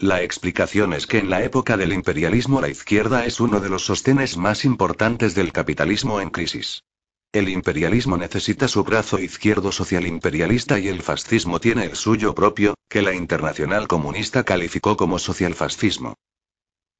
La 0.00 0.22
explicación 0.22 0.92
es 0.92 1.06
que 1.06 1.18
en 1.18 1.30
la 1.30 1.44
época 1.44 1.76
del 1.76 1.92
imperialismo 1.92 2.60
la 2.60 2.68
izquierda 2.68 3.26
es 3.26 3.38
uno 3.38 3.60
de 3.60 3.68
los 3.68 3.84
sostenes 3.84 4.36
más 4.36 4.64
importantes 4.64 5.36
del 5.36 5.52
capitalismo 5.52 6.20
en 6.20 6.30
crisis. 6.30 6.82
El 7.32 7.48
imperialismo 7.48 8.18
necesita 8.18 8.68
su 8.68 8.84
brazo 8.84 9.18
izquierdo 9.18 9.72
social 9.72 10.06
imperialista 10.06 10.78
y 10.78 10.88
el 10.88 11.00
fascismo 11.00 11.60
tiene 11.60 11.86
el 11.86 11.96
suyo 11.96 12.34
propio, 12.34 12.74
que 12.90 13.00
la 13.00 13.14
Internacional 13.14 13.88
Comunista 13.88 14.44
calificó 14.44 14.98
como 14.98 15.18
socialfascismo. 15.18 16.14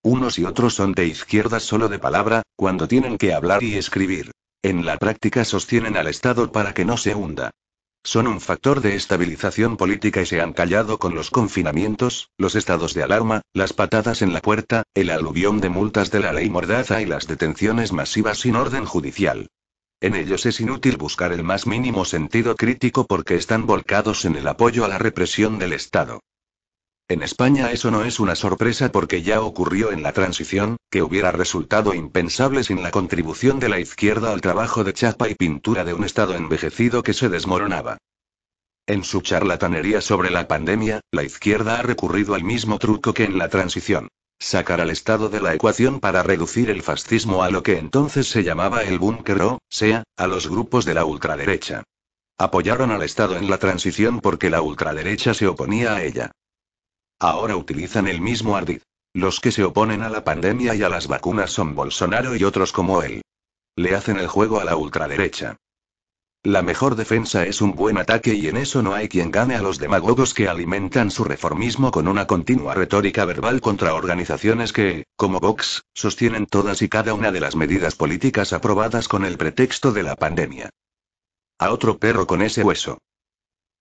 Unos 0.03 0.39
y 0.39 0.45
otros 0.47 0.75
son 0.75 0.93
de 0.93 1.07
izquierda 1.07 1.61
solo 1.61 1.91
de 1.91 1.99
palabra, 1.99 2.41
cuando 2.57 2.89
tienen 2.89 3.19
que 3.19 3.35
hablar 3.35 3.62
y 3.62 3.77
escribir. 3.77 4.31
En 4.62 4.87
la 4.87 4.97
práctica 4.97 5.45
sostienen 5.45 5.99
al 5.99 6.09
Estado 6.09 6.51
para 6.51 6.73
que 6.73 6.87
no 6.87 6.97
se 6.97 7.15
hunda. 7.15 7.51
Son 8.03 8.27
un 8.27 8.41
factor 8.41 8.81
de 8.81 8.97
estabilización 8.97 9.77
política 9.77 10.23
y 10.23 10.27
se 10.27 10.41
han 10.41 10.55
callado 10.55 10.99
con 10.99 11.15
los 11.15 11.31
confinamientos, 11.31 12.31
los 12.39 12.55
estados 12.55 12.95
de 12.95 13.03
alarma, 13.03 13.43
las 13.53 13.75
patadas 13.75 14.23
en 14.23 14.33
la 14.33 14.41
puerta, 14.41 14.85
el 14.95 15.11
aluvión 15.11 15.61
de 15.61 15.69
multas 15.69 16.11
de 16.11 16.21
la 16.21 16.33
ley 16.33 16.49
Mordaza 16.49 17.03
y 17.03 17.07
las 17.07 17.27
detenciones 17.27 17.93
masivas 17.93 18.39
sin 18.39 18.57
orden 18.57 18.87
judicial. 18.87 19.49
En 20.02 20.16
ellos 20.16 20.47
es 20.47 20.61
inútil 20.61 20.97
buscar 20.97 21.32
el 21.32 21.44
más 21.44 21.68
mínimo 21.68 22.04
sentido 22.04 22.56
crítico 22.56 23.06
porque 23.06 23.37
están 23.37 23.66
volcados 23.66 24.25
en 24.25 24.35
el 24.35 24.49
apoyo 24.49 24.85
a 24.85 24.88
la 24.88 24.99
represión 24.99 25.61
del 25.61 25.73
Estado. 25.73 26.18
En 27.06 27.23
España 27.23 27.71
eso 27.71 27.92
no 27.92 28.02
es 28.02 28.18
una 28.18 28.35
sorpresa 28.35 28.90
porque 28.90 29.23
ya 29.23 29.40
ocurrió 29.40 29.92
en 29.92 30.02
la 30.02 30.12
transición, 30.12 30.76
que 30.90 31.02
hubiera 31.02 31.30
resultado 31.30 31.94
impensable 31.94 32.64
sin 32.64 32.82
la 32.82 32.90
contribución 32.90 33.61
de 33.61 33.68
la 33.68 33.78
izquierda 33.78 34.32
al 34.32 34.40
trabajo 34.40 34.82
de 34.82 34.92
chapa 34.92 35.28
y 35.28 35.37
pintura 35.37 35.85
de 35.85 35.94
un 35.94 36.02
Estado 36.02 36.35
envejecido 36.35 37.04
que 37.04 37.12
se 37.12 37.28
desmoronaba. 37.28 37.99
En 38.88 39.04
su 39.04 39.21
charlatanería 39.21 40.00
sobre 40.00 40.32
la 40.32 40.49
pandemia, 40.49 41.00
la 41.12 41.23
izquierda 41.23 41.78
ha 41.78 41.82
recurrido 41.82 42.35
al 42.35 42.42
mismo 42.42 42.80
truco 42.80 43.14
que 43.14 43.23
en 43.23 43.38
la 43.38 43.49
transición. 43.49 44.09
Sacar 44.43 44.81
al 44.81 44.91
Estado 44.91 45.29
de 45.29 45.41
la 45.41 45.55
ecuación 45.55 46.01
para 46.01 46.25
reducir 46.25 46.69
el 46.69 46.83
fascismo 46.83 47.45
a 47.45 47.51
lo 47.51 47.63
que 47.63 47.79
entonces 47.79 48.29
se 48.29 48.43
llamaba 48.43 48.83
el 48.83 48.99
búnker 48.99 49.41
o, 49.41 49.59
sea, 49.69 50.03
a 50.17 50.27
los 50.27 50.49
grupos 50.49 50.85
de 50.85 50.95
la 50.95 51.05
ultraderecha. 51.05 51.85
Apoyaron 52.39 52.91
al 52.91 53.05
Estado 53.05 53.37
en 53.37 53.49
la 53.49 53.59
transición 53.59 54.21
porque 54.21 54.51
la 54.51 54.61
ultraderecha 54.61 55.33
se 55.33 55.47
oponía 55.47 55.95
a 55.95 56.03
ella. 56.03 56.33
Ahora 57.21 57.55
utilizan 57.55 58.09
el 58.09 58.21
mismo 58.21 58.57
ardid. 58.57 58.83
Los 59.15 59.39
que 59.39 59.53
se 59.53 59.63
oponen 59.63 60.03
a 60.03 60.11
la 60.11 60.25
pandemia 60.25 60.75
y 60.75 60.83
a 60.83 60.89
las 60.89 61.07
vacunas 61.07 61.53
son 61.53 61.77
Bolsonaro 61.77 62.35
y 62.35 62.43
otros 62.43 62.73
como 62.73 63.05
él. 63.05 63.23
Le 63.77 63.95
hacen 63.95 64.19
el 64.19 64.27
juego 64.27 64.59
a 64.59 64.65
la 64.65 64.75
ultraderecha. 64.75 65.57
La 66.45 66.63
mejor 66.63 66.97
defensa 66.97 67.47
es 67.47 67.61
un 67.61 67.77
buen 67.77 67.99
ataque 67.99 68.35
y 68.35 68.49
en 68.49 68.57
eso 68.57 68.83
no 68.83 68.95
hay 68.95 69.09
quien 69.09 69.31
gane 69.31 69.55
a 69.55 69.63
los 69.63 69.79
demagogos 69.79 70.35
que 70.35 70.49
alimentan 70.49 71.13
su 71.13 71.23
reformismo 71.23 71.93
con 71.93 72.09
una 72.09 72.27
continua 72.27 72.75
retórica 72.75 73.25
verbal 73.25 73.61
contra 73.61 73.95
organizaciones 73.95 74.73
que, 74.73 75.05
como 75.15 75.39
Vox, 75.39 75.85
sostienen 75.95 76.47
todas 76.47 76.83
y 76.83 76.89
cada 76.89 77.15
una 77.15 77.31
de 77.31 77.39
las 77.39 77.55
medidas 77.55 77.95
políticas 77.95 78.53
aprobadas 78.53 79.07
con 79.07 79.25
el 79.25 79.39
pretexto 79.39 79.93
de 79.93 80.03
la 80.03 80.17
pandemia. 80.17 80.71
A 81.61 81.71
otro 81.71 81.99
perro 81.99 82.27
con 82.27 82.43
ese 82.43 82.65
hueso. 82.65 82.99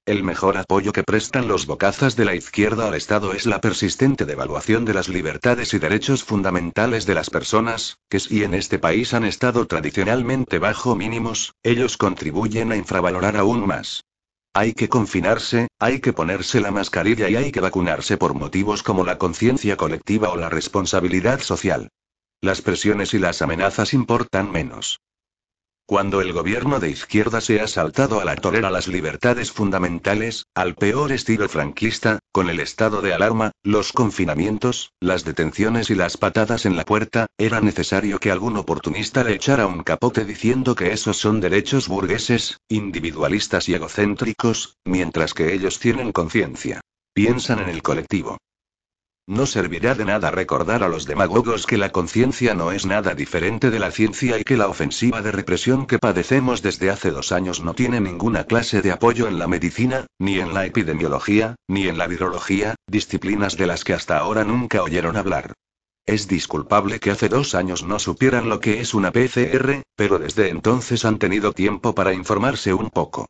El 0.07 0.23
mejor 0.23 0.57
apoyo 0.57 0.93
que 0.93 1.03
prestan 1.03 1.47
los 1.47 1.67
bocazas 1.67 2.15
de 2.15 2.25
la 2.25 2.33
izquierda 2.33 2.87
al 2.87 2.95
Estado 2.95 3.33
es 3.33 3.45
la 3.45 3.61
persistente 3.61 4.25
devaluación 4.25 4.83
de 4.83 4.95
las 4.95 5.09
libertades 5.09 5.75
y 5.75 5.79
derechos 5.79 6.23
fundamentales 6.23 7.05
de 7.05 7.13
las 7.13 7.29
personas, 7.29 7.99
que 8.09 8.19
si 8.19 8.43
en 8.43 8.55
este 8.55 8.79
país 8.79 9.13
han 9.13 9.25
estado 9.25 9.67
tradicionalmente 9.67 10.57
bajo 10.57 10.95
mínimos, 10.95 11.53
ellos 11.61 11.97
contribuyen 11.97 12.71
a 12.71 12.77
infravalorar 12.77 13.37
aún 13.37 13.67
más. 13.67 14.03
Hay 14.53 14.73
que 14.73 14.89
confinarse, 14.89 15.67
hay 15.77 15.99
que 15.99 16.13
ponerse 16.13 16.61
la 16.61 16.71
mascarilla 16.71 17.29
y 17.29 17.35
hay 17.35 17.51
que 17.51 17.61
vacunarse 17.61 18.17
por 18.17 18.33
motivos 18.33 18.81
como 18.81 19.05
la 19.05 19.19
conciencia 19.19 19.77
colectiva 19.77 20.29
o 20.29 20.35
la 20.35 20.49
responsabilidad 20.49 21.41
social. 21.41 21.89
Las 22.41 22.63
presiones 22.63 23.13
y 23.13 23.19
las 23.19 23.43
amenazas 23.43 23.93
importan 23.93 24.51
menos. 24.51 24.99
Cuando 25.91 26.21
el 26.21 26.31
gobierno 26.31 26.79
de 26.79 26.89
izquierda 26.89 27.41
se 27.41 27.59
ha 27.59 27.67
saltado 27.67 28.21
a 28.21 28.23
la 28.23 28.37
torera 28.37 28.71
las 28.71 28.87
libertades 28.87 29.51
fundamentales, 29.51 30.45
al 30.55 30.73
peor 30.73 31.11
estilo 31.11 31.49
franquista, 31.49 32.19
con 32.31 32.49
el 32.49 32.61
estado 32.61 33.01
de 33.01 33.13
alarma, 33.13 33.51
los 33.61 33.91
confinamientos, 33.91 34.93
las 35.01 35.25
detenciones 35.25 35.89
y 35.89 35.95
las 35.95 36.15
patadas 36.15 36.65
en 36.65 36.77
la 36.77 36.85
puerta, 36.85 37.27
era 37.37 37.59
necesario 37.59 38.19
que 38.19 38.31
algún 38.31 38.55
oportunista 38.55 39.25
le 39.25 39.33
echara 39.33 39.67
un 39.67 39.83
capote 39.83 40.23
diciendo 40.23 40.75
que 40.75 40.93
esos 40.93 41.17
son 41.17 41.41
derechos 41.41 41.89
burgueses, 41.89 42.61
individualistas 42.69 43.67
y 43.67 43.73
egocéntricos, 43.73 44.77
mientras 44.85 45.33
que 45.33 45.53
ellos 45.53 45.77
tienen 45.79 46.13
conciencia. 46.13 46.79
Piensan 47.13 47.59
en 47.59 47.67
el 47.67 47.83
colectivo. 47.83 48.37
No 49.31 49.45
servirá 49.45 49.95
de 49.95 50.03
nada 50.03 50.29
recordar 50.29 50.83
a 50.83 50.89
los 50.89 51.05
demagogos 51.05 51.65
que 51.65 51.77
la 51.77 51.93
conciencia 51.93 52.53
no 52.53 52.73
es 52.73 52.85
nada 52.85 53.15
diferente 53.15 53.69
de 53.71 53.79
la 53.79 53.89
ciencia 53.89 54.37
y 54.37 54.43
que 54.43 54.57
la 54.57 54.67
ofensiva 54.67 55.21
de 55.21 55.31
represión 55.31 55.85
que 55.85 55.99
padecemos 55.99 56.61
desde 56.61 56.89
hace 56.89 57.11
dos 57.11 57.31
años 57.31 57.61
no 57.61 57.73
tiene 57.73 58.01
ninguna 58.01 58.43
clase 58.43 58.81
de 58.81 58.91
apoyo 58.91 59.29
en 59.29 59.39
la 59.39 59.47
medicina, 59.47 60.05
ni 60.19 60.39
en 60.39 60.53
la 60.53 60.65
epidemiología, 60.65 61.55
ni 61.69 61.87
en 61.87 61.97
la 61.97 62.07
virología, 62.07 62.75
disciplinas 62.87 63.55
de 63.55 63.67
las 63.67 63.85
que 63.85 63.93
hasta 63.93 64.17
ahora 64.17 64.43
nunca 64.43 64.83
oyeron 64.83 65.15
hablar. 65.15 65.53
Es 66.05 66.27
disculpable 66.27 66.99
que 66.99 67.11
hace 67.11 67.29
dos 67.29 67.55
años 67.55 67.83
no 67.83 67.99
supieran 67.99 68.49
lo 68.49 68.59
que 68.59 68.81
es 68.81 68.93
una 68.93 69.13
PCR, 69.13 69.81
pero 69.95 70.19
desde 70.19 70.49
entonces 70.49 71.05
han 71.05 71.19
tenido 71.19 71.53
tiempo 71.53 71.95
para 71.95 72.13
informarse 72.13 72.73
un 72.73 72.89
poco. 72.89 73.27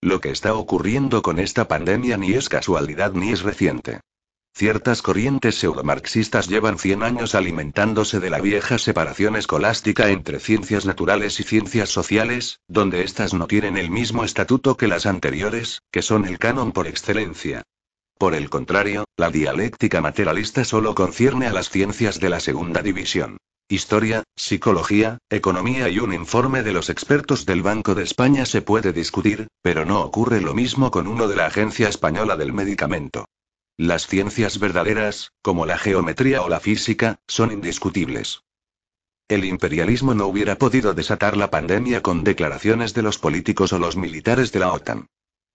Lo 0.00 0.20
que 0.20 0.30
está 0.30 0.54
ocurriendo 0.54 1.22
con 1.22 1.40
esta 1.40 1.66
pandemia 1.66 2.16
ni 2.18 2.34
es 2.34 2.48
casualidad 2.48 3.14
ni 3.14 3.32
es 3.32 3.42
reciente. 3.42 3.98
Ciertas 4.58 5.02
corrientes 5.02 5.54
pseudomarxistas 5.54 6.48
llevan 6.48 6.80
100 6.80 7.04
años 7.04 7.36
alimentándose 7.36 8.18
de 8.18 8.28
la 8.28 8.40
vieja 8.40 8.76
separación 8.78 9.36
escolástica 9.36 10.10
entre 10.10 10.40
ciencias 10.40 10.84
naturales 10.84 11.38
y 11.38 11.44
ciencias 11.44 11.90
sociales, 11.90 12.58
donde 12.66 13.04
éstas 13.04 13.34
no 13.34 13.46
tienen 13.46 13.76
el 13.76 13.88
mismo 13.88 14.24
estatuto 14.24 14.76
que 14.76 14.88
las 14.88 15.06
anteriores, 15.06 15.82
que 15.92 16.02
son 16.02 16.24
el 16.24 16.40
canon 16.40 16.72
por 16.72 16.88
excelencia. 16.88 17.62
Por 18.18 18.34
el 18.34 18.50
contrario, 18.50 19.04
la 19.16 19.30
dialéctica 19.30 20.00
materialista 20.00 20.64
solo 20.64 20.92
concierne 20.96 21.46
a 21.46 21.52
las 21.52 21.70
ciencias 21.70 22.18
de 22.18 22.28
la 22.28 22.40
segunda 22.40 22.82
división. 22.82 23.36
Historia, 23.68 24.24
psicología, 24.34 25.18
economía 25.30 25.88
y 25.88 26.00
un 26.00 26.12
informe 26.12 26.64
de 26.64 26.72
los 26.72 26.90
expertos 26.90 27.46
del 27.46 27.62
Banco 27.62 27.94
de 27.94 28.02
España 28.02 28.44
se 28.44 28.60
puede 28.60 28.92
discutir, 28.92 29.46
pero 29.62 29.84
no 29.84 30.00
ocurre 30.00 30.40
lo 30.40 30.52
mismo 30.52 30.90
con 30.90 31.06
uno 31.06 31.28
de 31.28 31.36
la 31.36 31.46
Agencia 31.46 31.88
Española 31.88 32.36
del 32.36 32.52
Medicamento. 32.52 33.26
Las 33.80 34.08
ciencias 34.08 34.58
verdaderas, 34.58 35.34
como 35.40 35.64
la 35.64 35.78
geometría 35.78 36.42
o 36.42 36.48
la 36.48 36.58
física, 36.58 37.20
son 37.28 37.52
indiscutibles. 37.52 38.42
El 39.28 39.44
imperialismo 39.44 40.14
no 40.14 40.26
hubiera 40.26 40.56
podido 40.56 40.94
desatar 40.94 41.36
la 41.36 41.48
pandemia 41.48 42.02
con 42.02 42.24
declaraciones 42.24 42.92
de 42.92 43.02
los 43.02 43.18
políticos 43.18 43.72
o 43.72 43.78
los 43.78 43.96
militares 43.96 44.50
de 44.50 44.58
la 44.58 44.72
OTAN. 44.72 45.06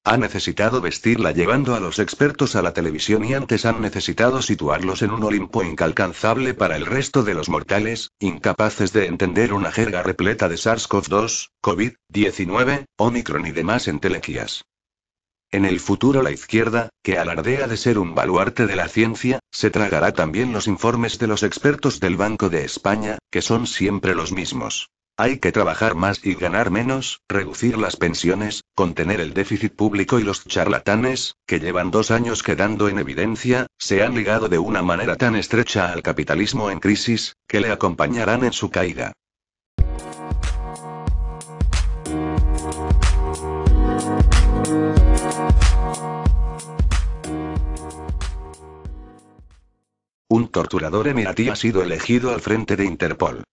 Ha 0.05 0.15
necesitado 0.15 0.79
vestirla 0.79 1.33
llevando 1.33 1.75
a 1.75 1.81
los 1.81 1.99
expertos 1.99 2.55
a 2.55 2.61
la 2.61 2.71
televisión 2.71 3.25
y 3.25 3.33
antes 3.33 3.65
han 3.65 3.81
necesitado 3.81 4.41
situarlos 4.41 5.01
en 5.01 5.11
un 5.11 5.23
Olimpo 5.23 5.61
incalcanzable 5.61 6.53
para 6.53 6.77
el 6.77 6.85
resto 6.85 7.23
de 7.23 7.33
los 7.33 7.49
mortales, 7.49 8.11
incapaces 8.19 8.93
de 8.93 9.07
entender 9.07 9.51
una 9.51 9.73
jerga 9.73 10.01
repleta 10.01 10.47
de 10.47 10.55
SARS-CoV-2, 10.55 11.49
COVID-19, 11.61 12.85
Omicron 12.95 13.47
y 13.47 13.51
demás 13.51 13.89
entelequias. 13.89 14.63
En 15.53 15.65
el 15.65 15.79
futuro 15.79 16.23
la 16.23 16.31
izquierda, 16.31 16.89
que 17.03 17.19
alardea 17.19 17.67
de 17.67 17.77
ser 17.77 17.99
un 17.99 18.15
baluarte 18.15 18.65
de 18.65 18.75
la 18.75 18.87
ciencia, 18.87 19.37
se 19.51 19.69
tragará 19.69 20.11
también 20.11 20.51
los 20.51 20.67
informes 20.67 21.19
de 21.19 21.27
los 21.27 21.43
expertos 21.43 21.99
del 21.99 22.17
Banco 22.17 22.49
de 22.49 22.65
España, 22.65 23.19
que 23.29 23.43
son 23.43 23.67
siempre 23.67 24.15
los 24.15 24.31
mismos. 24.31 24.89
Hay 25.15 25.37
que 25.37 25.51
trabajar 25.51 25.93
más 25.93 26.25
y 26.25 26.33
ganar 26.33 26.71
menos, 26.71 27.21
reducir 27.29 27.77
las 27.77 27.97
pensiones, 27.97 28.63
contener 28.73 29.21
el 29.21 29.35
déficit 29.35 29.75
público 29.75 30.19
y 30.19 30.23
los 30.23 30.43
charlatanes, 30.43 31.35
que 31.45 31.59
llevan 31.59 31.91
dos 31.91 32.09
años 32.09 32.41
quedando 32.41 32.89
en 32.89 32.97
evidencia, 32.97 33.67
se 33.77 34.01
han 34.01 34.15
ligado 34.15 34.49
de 34.49 34.57
una 34.57 34.81
manera 34.81 35.17
tan 35.17 35.35
estrecha 35.35 35.93
al 35.93 36.01
capitalismo 36.01 36.71
en 36.71 36.79
crisis, 36.79 37.35
que 37.47 37.59
le 37.59 37.71
acompañarán 37.71 38.43
en 38.43 38.53
su 38.53 38.71
caída. 38.71 39.13
Un 50.35 50.47
torturador 50.47 51.07
emiratí 51.07 51.49
ha 51.49 51.55
sido 51.55 51.83
elegido 51.83 52.33
al 52.33 52.41
frente 52.41 52.75
de 52.75 52.85
Interpol. 52.85 53.43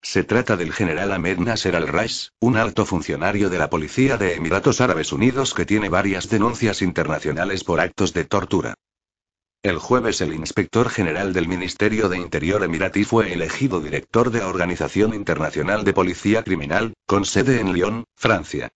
Se 0.00 0.22
trata 0.22 0.56
del 0.56 0.72
general 0.72 1.10
Ahmed 1.10 1.38
Nasser 1.38 1.74
al-Rais, 1.74 2.30
un 2.38 2.56
alto 2.56 2.86
funcionario 2.86 3.50
de 3.50 3.58
la 3.58 3.68
policía 3.68 4.16
de 4.18 4.34
Emiratos 4.34 4.80
Árabes 4.80 5.12
Unidos 5.12 5.52
que 5.52 5.66
tiene 5.66 5.88
varias 5.88 6.28
denuncias 6.28 6.80
internacionales 6.80 7.64
por 7.64 7.80
actos 7.80 8.14
de 8.14 8.24
tortura. 8.24 8.74
El 9.64 9.78
jueves 9.78 10.20
el 10.20 10.32
inspector 10.32 10.90
general 10.90 11.32
del 11.32 11.48
Ministerio 11.48 12.08
de 12.08 12.18
Interior 12.18 12.62
emiratí 12.62 13.02
fue 13.02 13.32
elegido 13.32 13.80
director 13.80 14.30
de 14.30 14.38
la 14.38 14.46
Organización 14.46 15.14
Internacional 15.14 15.82
de 15.82 15.92
Policía 15.92 16.44
Criminal, 16.44 16.94
con 17.04 17.24
sede 17.24 17.58
en 17.58 17.72
Lyon, 17.72 18.04
Francia. 18.14 18.68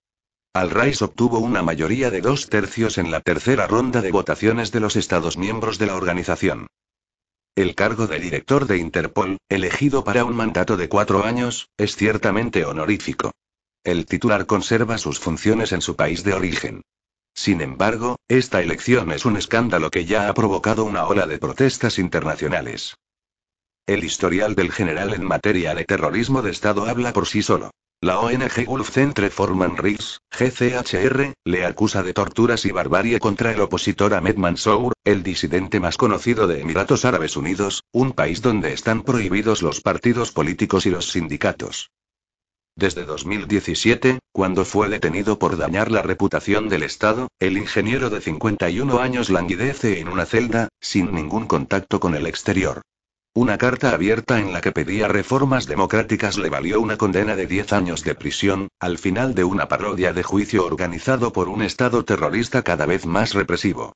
Al-Rais 0.52 1.00
obtuvo 1.00 1.38
una 1.38 1.62
mayoría 1.62 2.10
de 2.10 2.22
dos 2.22 2.48
tercios 2.48 2.98
en 2.98 3.12
la 3.12 3.20
tercera 3.20 3.68
ronda 3.68 4.02
de 4.02 4.10
votaciones 4.10 4.72
de 4.72 4.80
los 4.80 4.96
Estados 4.96 5.38
miembros 5.38 5.78
de 5.78 5.86
la 5.86 5.94
organización. 5.94 6.66
El 7.54 7.74
cargo 7.74 8.06
de 8.06 8.18
director 8.18 8.66
de 8.66 8.78
Interpol, 8.78 9.36
elegido 9.50 10.04
para 10.04 10.24
un 10.24 10.34
mandato 10.34 10.78
de 10.78 10.88
cuatro 10.88 11.24
años, 11.24 11.68
es 11.76 11.96
ciertamente 11.96 12.64
honorífico. 12.64 13.32
El 13.84 14.06
titular 14.06 14.46
conserva 14.46 14.96
sus 14.96 15.18
funciones 15.18 15.72
en 15.72 15.82
su 15.82 15.94
país 15.94 16.24
de 16.24 16.32
origen. 16.32 16.80
Sin 17.34 17.60
embargo, 17.60 18.16
esta 18.26 18.62
elección 18.62 19.12
es 19.12 19.26
un 19.26 19.36
escándalo 19.36 19.90
que 19.90 20.06
ya 20.06 20.30
ha 20.30 20.34
provocado 20.34 20.84
una 20.84 21.06
ola 21.06 21.26
de 21.26 21.36
protestas 21.36 21.98
internacionales. 21.98 22.96
El 23.86 24.02
historial 24.02 24.54
del 24.54 24.72
general 24.72 25.12
en 25.12 25.24
materia 25.24 25.74
de 25.74 25.84
terrorismo 25.84 26.40
de 26.40 26.52
Estado 26.52 26.86
habla 26.86 27.12
por 27.12 27.26
sí 27.26 27.42
solo. 27.42 27.70
La 28.04 28.18
ONG 28.18 28.64
Gulf 28.66 28.90
Centre 28.90 29.30
for 29.30 29.54
Man 29.54 29.76
GCHR, 29.76 31.34
le 31.44 31.64
acusa 31.64 32.02
de 32.02 32.12
torturas 32.12 32.64
y 32.64 32.72
barbarie 32.72 33.20
contra 33.20 33.52
el 33.52 33.60
opositor 33.60 34.14
Ahmed 34.14 34.34
Mansour, 34.34 34.92
el 35.04 35.22
disidente 35.22 35.78
más 35.78 35.96
conocido 35.96 36.48
de 36.48 36.62
Emiratos 36.62 37.04
Árabes 37.04 37.36
Unidos, 37.36 37.84
un 37.92 38.10
país 38.10 38.42
donde 38.42 38.72
están 38.72 39.02
prohibidos 39.02 39.62
los 39.62 39.80
partidos 39.80 40.32
políticos 40.32 40.84
y 40.84 40.90
los 40.90 41.12
sindicatos. 41.12 41.92
Desde 42.74 43.04
2017, 43.04 44.18
cuando 44.32 44.64
fue 44.64 44.88
detenido 44.88 45.38
por 45.38 45.56
dañar 45.56 45.92
la 45.92 46.02
reputación 46.02 46.68
del 46.68 46.82
Estado, 46.82 47.28
el 47.38 47.56
ingeniero 47.56 48.10
de 48.10 48.20
51 48.20 48.98
años 48.98 49.30
languidece 49.30 50.00
en 50.00 50.08
una 50.08 50.26
celda, 50.26 50.70
sin 50.80 51.14
ningún 51.14 51.46
contacto 51.46 52.00
con 52.00 52.16
el 52.16 52.26
exterior. 52.26 52.82
Una 53.34 53.56
carta 53.56 53.94
abierta 53.94 54.40
en 54.40 54.52
la 54.52 54.60
que 54.60 54.72
pedía 54.72 55.08
reformas 55.08 55.66
democráticas 55.66 56.36
le 56.36 56.50
valió 56.50 56.82
una 56.82 56.98
condena 56.98 57.34
de 57.34 57.46
10 57.46 57.72
años 57.72 58.04
de 58.04 58.14
prisión, 58.14 58.68
al 58.78 58.98
final 58.98 59.34
de 59.34 59.42
una 59.42 59.68
parodia 59.68 60.12
de 60.12 60.22
juicio 60.22 60.66
organizado 60.66 61.32
por 61.32 61.48
un 61.48 61.62
Estado 61.62 62.04
terrorista 62.04 62.62
cada 62.62 62.84
vez 62.84 63.06
más 63.06 63.32
represivo. 63.32 63.94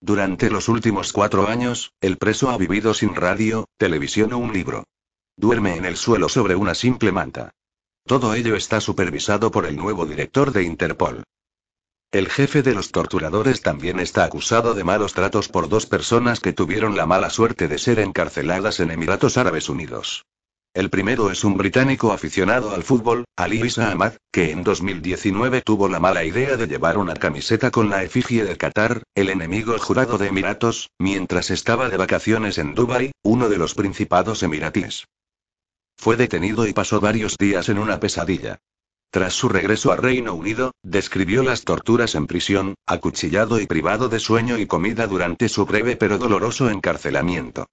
Durante 0.00 0.48
los 0.48 0.70
últimos 0.70 1.12
cuatro 1.12 1.48
años, 1.48 1.92
el 2.00 2.16
preso 2.16 2.48
ha 2.48 2.56
vivido 2.56 2.94
sin 2.94 3.14
radio, 3.14 3.66
televisión 3.76 4.32
o 4.32 4.38
un 4.38 4.54
libro. 4.54 4.84
Duerme 5.36 5.76
en 5.76 5.84
el 5.84 5.98
suelo 5.98 6.30
sobre 6.30 6.56
una 6.56 6.74
simple 6.74 7.12
manta. 7.12 7.50
Todo 8.06 8.32
ello 8.32 8.56
está 8.56 8.80
supervisado 8.80 9.50
por 9.50 9.66
el 9.66 9.76
nuevo 9.76 10.06
director 10.06 10.50
de 10.50 10.62
Interpol. 10.62 11.24
El 12.10 12.30
jefe 12.30 12.62
de 12.62 12.72
los 12.72 12.90
torturadores 12.90 13.60
también 13.60 14.00
está 14.00 14.24
acusado 14.24 14.72
de 14.72 14.82
malos 14.82 15.12
tratos 15.12 15.50
por 15.50 15.68
dos 15.68 15.84
personas 15.84 16.40
que 16.40 16.54
tuvieron 16.54 16.96
la 16.96 17.04
mala 17.04 17.28
suerte 17.28 17.68
de 17.68 17.76
ser 17.76 17.98
encarceladas 17.98 18.80
en 18.80 18.90
Emiratos 18.90 19.36
Árabes 19.36 19.68
Unidos. 19.68 20.24
El 20.72 20.88
primero 20.88 21.30
es 21.30 21.44
un 21.44 21.58
británico 21.58 22.12
aficionado 22.12 22.70
al 22.70 22.82
fútbol, 22.82 23.24
Ali 23.36 23.60
Isa 23.60 23.90
Ahmad, 23.90 24.14
que 24.32 24.52
en 24.52 24.64
2019 24.64 25.60
tuvo 25.60 25.86
la 25.90 26.00
mala 26.00 26.24
idea 26.24 26.56
de 26.56 26.66
llevar 26.66 26.96
una 26.96 27.12
camiseta 27.12 27.70
con 27.70 27.90
la 27.90 28.02
efigie 28.02 28.44
de 28.44 28.56
Qatar, 28.56 29.02
el 29.14 29.28
enemigo 29.28 29.78
jurado 29.78 30.16
de 30.16 30.28
Emiratos, 30.28 30.88
mientras 30.98 31.50
estaba 31.50 31.90
de 31.90 31.98
vacaciones 31.98 32.56
en 32.56 32.74
Dubái, 32.74 33.12
uno 33.22 33.50
de 33.50 33.58
los 33.58 33.74
principados 33.74 34.42
emiratíes. 34.42 35.04
Fue 35.98 36.16
detenido 36.16 36.66
y 36.66 36.72
pasó 36.72 37.00
varios 37.00 37.36
días 37.36 37.68
en 37.68 37.78
una 37.78 38.00
pesadilla. 38.00 38.60
Tras 39.10 39.32
su 39.32 39.48
regreso 39.48 39.90
a 39.90 39.96
Reino 39.96 40.34
Unido, 40.34 40.72
describió 40.82 41.42
las 41.42 41.64
torturas 41.64 42.14
en 42.14 42.26
prisión, 42.26 42.74
acuchillado 42.86 43.58
y 43.58 43.66
privado 43.66 44.10
de 44.10 44.20
sueño 44.20 44.58
y 44.58 44.66
comida 44.66 45.06
durante 45.06 45.48
su 45.48 45.64
breve 45.64 45.96
pero 45.96 46.18
doloroso 46.18 46.68
encarcelamiento. 46.68 47.66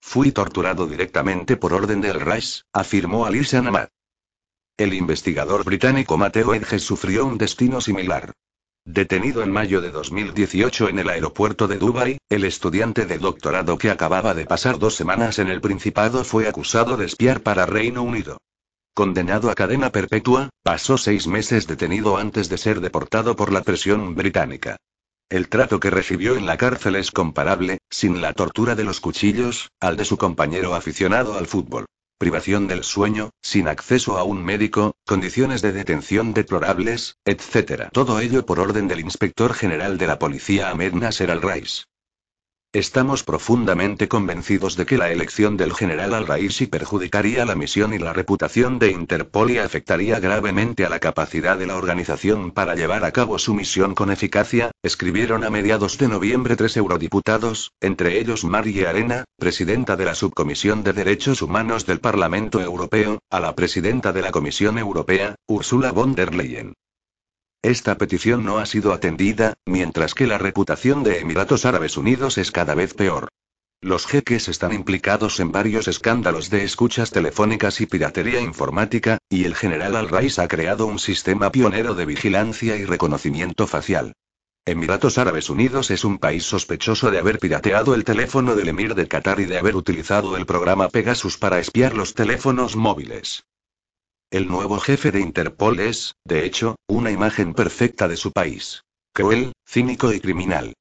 Fui 0.00 0.32
torturado 0.32 0.88
directamente 0.88 1.56
por 1.56 1.74
orden 1.74 2.00
del 2.00 2.20
Reich, 2.20 2.62
afirmó 2.72 3.24
Alisa 3.24 3.62
Namad. 3.62 3.88
El 4.76 4.94
investigador 4.94 5.62
británico 5.64 6.16
Mateo 6.16 6.54
Edges 6.54 6.82
sufrió 6.82 7.24
un 7.24 7.38
destino 7.38 7.80
similar. 7.80 8.32
Detenido 8.84 9.42
en 9.42 9.52
mayo 9.52 9.80
de 9.82 9.90
2018 9.90 10.88
en 10.88 10.98
el 10.98 11.10
aeropuerto 11.10 11.68
de 11.68 11.76
Dubái, 11.76 12.18
el 12.30 12.44
estudiante 12.44 13.04
de 13.06 13.18
doctorado 13.18 13.78
que 13.78 13.90
acababa 13.90 14.34
de 14.34 14.46
pasar 14.46 14.78
dos 14.78 14.96
semanas 14.96 15.38
en 15.38 15.48
el 15.48 15.60
Principado 15.60 16.24
fue 16.24 16.48
acusado 16.48 16.96
de 16.96 17.04
espiar 17.04 17.42
para 17.42 17.66
Reino 17.66 18.02
Unido. 18.02 18.38
Condenado 18.94 19.50
a 19.50 19.54
cadena 19.54 19.90
perpetua, 19.90 20.50
pasó 20.62 20.98
seis 20.98 21.26
meses 21.26 21.66
detenido 21.66 22.16
antes 22.16 22.48
de 22.48 22.58
ser 22.58 22.80
deportado 22.80 23.36
por 23.36 23.52
la 23.52 23.62
presión 23.62 24.14
británica. 24.14 24.76
El 25.28 25.48
trato 25.48 25.78
que 25.78 25.90
recibió 25.90 26.36
en 26.36 26.46
la 26.46 26.56
cárcel 26.56 26.96
es 26.96 27.10
comparable, 27.10 27.78
sin 27.88 28.20
la 28.20 28.32
tortura 28.32 28.74
de 28.74 28.84
los 28.84 29.00
cuchillos, 29.00 29.70
al 29.80 29.96
de 29.96 30.04
su 30.04 30.18
compañero 30.18 30.74
aficionado 30.74 31.38
al 31.38 31.46
fútbol 31.46 31.86
privación 32.20 32.68
del 32.68 32.84
sueño, 32.84 33.30
sin 33.40 33.66
acceso 33.66 34.18
a 34.18 34.24
un 34.24 34.44
médico, 34.44 34.94
condiciones 35.06 35.62
de 35.62 35.72
detención 35.72 36.34
deplorables, 36.34 37.16
etc. 37.24 37.88
Todo 37.92 38.20
ello 38.20 38.44
por 38.44 38.60
orden 38.60 38.88
del 38.88 39.00
inspector 39.00 39.54
general 39.54 39.96
de 39.96 40.06
la 40.06 40.18
policía 40.18 40.68
Ahmed 40.68 40.92
Nasser 40.92 41.30
al-Rais. 41.30 41.86
Estamos 42.72 43.24
profundamente 43.24 44.06
convencidos 44.06 44.76
de 44.76 44.86
que 44.86 44.96
la 44.96 45.10
elección 45.10 45.56
del 45.56 45.74
general 45.74 46.14
al-Raisi 46.14 46.68
perjudicaría 46.68 47.44
la 47.44 47.56
misión 47.56 47.92
y 47.92 47.98
la 47.98 48.12
reputación 48.12 48.78
de 48.78 48.92
Interpol 48.92 49.50
y 49.50 49.58
afectaría 49.58 50.20
gravemente 50.20 50.86
a 50.86 50.88
la 50.88 51.00
capacidad 51.00 51.58
de 51.58 51.66
la 51.66 51.76
organización 51.76 52.52
para 52.52 52.76
llevar 52.76 53.04
a 53.04 53.10
cabo 53.10 53.40
su 53.40 53.54
misión 53.54 53.96
con 53.96 54.12
eficacia, 54.12 54.70
escribieron 54.84 55.42
a 55.42 55.50
mediados 55.50 55.98
de 55.98 56.06
noviembre 56.06 56.54
tres 56.54 56.76
eurodiputados, 56.76 57.72
entre 57.80 58.20
ellos 58.20 58.44
Marie 58.44 58.86
Arena, 58.86 59.24
presidenta 59.36 59.96
de 59.96 60.04
la 60.04 60.14
Subcomisión 60.14 60.84
de 60.84 60.92
Derechos 60.92 61.42
Humanos 61.42 61.86
del 61.86 61.98
Parlamento 61.98 62.60
Europeo, 62.60 63.18
a 63.30 63.40
la 63.40 63.56
presidenta 63.56 64.12
de 64.12 64.22
la 64.22 64.30
Comisión 64.30 64.78
Europea, 64.78 65.34
Ursula 65.48 65.90
von 65.90 66.14
der 66.14 66.36
Leyen. 66.36 66.74
Esta 67.62 67.98
petición 67.98 68.44
no 68.44 68.58
ha 68.58 68.64
sido 68.64 68.94
atendida, 68.94 69.54
mientras 69.66 70.14
que 70.14 70.26
la 70.26 70.38
reputación 70.38 71.02
de 71.02 71.18
Emiratos 71.18 71.66
Árabes 71.66 71.98
Unidos 71.98 72.38
es 72.38 72.50
cada 72.50 72.74
vez 72.74 72.94
peor. 72.94 73.28
Los 73.82 74.06
jeques 74.06 74.48
están 74.48 74.72
implicados 74.72 75.40
en 75.40 75.52
varios 75.52 75.86
escándalos 75.86 76.48
de 76.48 76.64
escuchas 76.64 77.10
telefónicas 77.10 77.82
y 77.82 77.86
piratería 77.86 78.40
informática, 78.40 79.18
y 79.28 79.44
el 79.44 79.54
general 79.54 79.96
Al-Rais 79.96 80.38
ha 80.38 80.48
creado 80.48 80.86
un 80.86 80.98
sistema 80.98 81.52
pionero 81.52 81.94
de 81.94 82.06
vigilancia 82.06 82.76
y 82.76 82.86
reconocimiento 82.86 83.66
facial. 83.66 84.14
Emiratos 84.66 85.18
Árabes 85.18 85.50
Unidos 85.50 85.90
es 85.90 86.04
un 86.04 86.18
país 86.18 86.44
sospechoso 86.44 87.10
de 87.10 87.18
haber 87.18 87.38
pirateado 87.38 87.94
el 87.94 88.04
teléfono 88.04 88.54
del 88.54 88.68
emir 88.68 88.94
de 88.94 89.08
Qatar 89.08 89.40
y 89.40 89.44
de 89.44 89.58
haber 89.58 89.76
utilizado 89.76 90.36
el 90.36 90.46
programa 90.46 90.88
Pegasus 90.88 91.36
para 91.36 91.58
espiar 91.58 91.94
los 91.94 92.14
teléfonos 92.14 92.76
móviles. 92.76 93.44
El 94.32 94.46
nuevo 94.46 94.78
jefe 94.78 95.10
de 95.10 95.20
Interpol 95.20 95.80
es, 95.80 96.14
de 96.24 96.46
hecho, 96.46 96.76
una 96.88 97.10
imagen 97.10 97.52
perfecta 97.52 98.06
de 98.06 98.16
su 98.16 98.30
país. 98.30 98.84
Cruel, 99.12 99.50
cínico 99.66 100.12
y 100.12 100.20
criminal. 100.20 100.72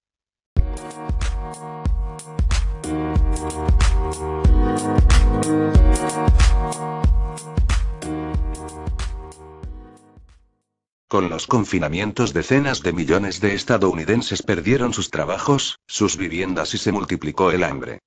Con 11.07 11.29
los 11.29 11.47
confinamientos 11.47 12.33
decenas 12.33 12.83
de 12.83 12.93
millones 12.93 13.41
de 13.41 13.55
estadounidenses 13.55 14.43
perdieron 14.43 14.93
sus 14.93 15.09
trabajos, 15.09 15.79
sus 15.87 16.17
viviendas 16.17 16.75
y 16.75 16.77
se 16.77 16.91
multiplicó 16.91 17.49
el 17.49 17.63
hambre. 17.63 17.97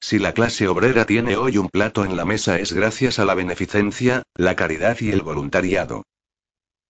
Si 0.00 0.18
la 0.18 0.32
clase 0.32 0.68
obrera 0.68 1.04
tiene 1.04 1.36
hoy 1.36 1.58
un 1.58 1.68
plato 1.68 2.04
en 2.04 2.16
la 2.16 2.24
mesa 2.24 2.58
es 2.58 2.72
gracias 2.72 3.18
a 3.18 3.24
la 3.24 3.34
beneficencia, 3.34 4.22
la 4.34 4.56
caridad 4.56 4.96
y 5.00 5.10
el 5.10 5.22
voluntariado. 5.22 6.04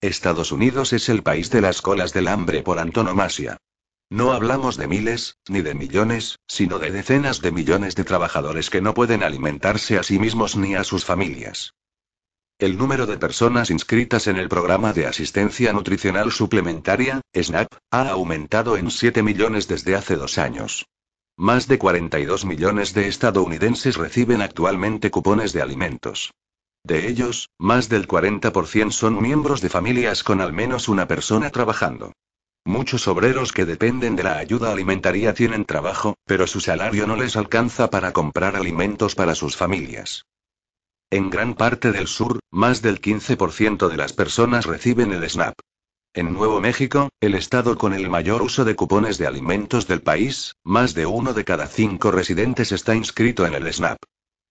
Estados 0.00 0.52
Unidos 0.52 0.92
es 0.92 1.08
el 1.08 1.22
país 1.22 1.50
de 1.50 1.60
las 1.60 1.82
colas 1.82 2.12
del 2.12 2.28
hambre 2.28 2.62
por 2.62 2.78
antonomasia. 2.78 3.56
No 4.10 4.32
hablamos 4.32 4.76
de 4.76 4.86
miles, 4.86 5.36
ni 5.48 5.60
de 5.60 5.74
millones, 5.74 6.38
sino 6.46 6.78
de 6.78 6.90
decenas 6.90 7.42
de 7.42 7.52
millones 7.52 7.94
de 7.94 8.04
trabajadores 8.04 8.70
que 8.70 8.80
no 8.80 8.94
pueden 8.94 9.22
alimentarse 9.22 9.98
a 9.98 10.02
sí 10.02 10.18
mismos 10.18 10.56
ni 10.56 10.76
a 10.76 10.84
sus 10.84 11.04
familias. 11.04 11.74
El 12.58 12.78
número 12.78 13.06
de 13.06 13.18
personas 13.18 13.70
inscritas 13.70 14.26
en 14.26 14.36
el 14.36 14.48
programa 14.48 14.92
de 14.92 15.06
asistencia 15.06 15.72
nutricional 15.72 16.32
suplementaria, 16.32 17.20
SNAP, 17.34 17.72
ha 17.90 18.08
aumentado 18.08 18.76
en 18.76 18.90
7 18.90 19.22
millones 19.22 19.68
desde 19.68 19.94
hace 19.94 20.16
dos 20.16 20.38
años. 20.38 20.86
Más 21.40 21.68
de 21.68 21.78
42 21.78 22.44
millones 22.44 22.94
de 22.94 23.06
estadounidenses 23.06 23.96
reciben 23.96 24.42
actualmente 24.42 25.12
cupones 25.12 25.52
de 25.52 25.62
alimentos. 25.62 26.32
De 26.82 27.06
ellos, 27.08 27.48
más 27.58 27.88
del 27.88 28.08
40% 28.08 28.90
son 28.90 29.22
miembros 29.22 29.60
de 29.60 29.68
familias 29.68 30.24
con 30.24 30.40
al 30.40 30.52
menos 30.52 30.88
una 30.88 31.06
persona 31.06 31.50
trabajando. 31.50 32.12
Muchos 32.64 33.06
obreros 33.06 33.52
que 33.52 33.66
dependen 33.66 34.16
de 34.16 34.24
la 34.24 34.38
ayuda 34.38 34.72
alimentaria 34.72 35.32
tienen 35.32 35.64
trabajo, 35.64 36.16
pero 36.24 36.48
su 36.48 36.58
salario 36.58 37.06
no 37.06 37.14
les 37.14 37.36
alcanza 37.36 37.88
para 37.88 38.12
comprar 38.12 38.56
alimentos 38.56 39.14
para 39.14 39.36
sus 39.36 39.56
familias. 39.56 40.26
En 41.08 41.30
gran 41.30 41.54
parte 41.54 41.92
del 41.92 42.08
sur, 42.08 42.40
más 42.50 42.82
del 42.82 43.00
15% 43.00 43.88
de 43.88 43.96
las 43.96 44.12
personas 44.12 44.66
reciben 44.66 45.12
el 45.12 45.30
SNAP. 45.30 45.54
En 46.18 46.32
Nuevo 46.32 46.60
México, 46.60 47.10
el 47.20 47.36
estado 47.36 47.78
con 47.78 47.94
el 47.94 48.10
mayor 48.10 48.42
uso 48.42 48.64
de 48.64 48.74
cupones 48.74 49.18
de 49.18 49.28
alimentos 49.28 49.86
del 49.86 50.02
país, 50.02 50.56
más 50.64 50.92
de 50.92 51.06
uno 51.06 51.32
de 51.32 51.44
cada 51.44 51.68
cinco 51.68 52.10
residentes 52.10 52.72
está 52.72 52.96
inscrito 52.96 53.46
en 53.46 53.54
el 53.54 53.72
SNAP. 53.72 53.98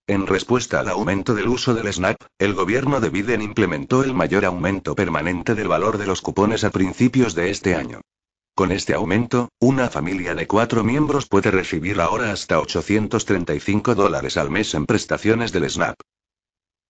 En 0.06 0.26
respuesta 0.26 0.80
al 0.80 0.88
aumento 0.88 1.34
del 1.34 1.46
uso 1.46 1.74
del 1.74 1.92
SNAP, 1.92 2.22
el 2.38 2.54
gobierno 2.54 3.00
de 3.02 3.10
Biden 3.10 3.42
implementó 3.42 4.02
el 4.02 4.14
mayor 4.14 4.46
aumento 4.46 4.94
permanente 4.94 5.54
del 5.54 5.68
valor 5.68 5.98
de 5.98 6.06
los 6.06 6.22
cupones 6.22 6.64
a 6.64 6.70
principios 6.70 7.34
de 7.34 7.50
este 7.50 7.74
año. 7.74 8.00
Con 8.54 8.72
este 8.72 8.94
aumento, 8.94 9.50
una 9.60 9.90
familia 9.90 10.34
de 10.34 10.46
cuatro 10.46 10.84
miembros 10.84 11.28
puede 11.28 11.50
recibir 11.50 12.00
ahora 12.00 12.32
hasta 12.32 12.60
835 12.60 13.94
dólares 13.94 14.38
al 14.38 14.48
mes 14.48 14.72
en 14.72 14.86
prestaciones 14.86 15.52
del 15.52 15.68
SNAP. 15.68 15.96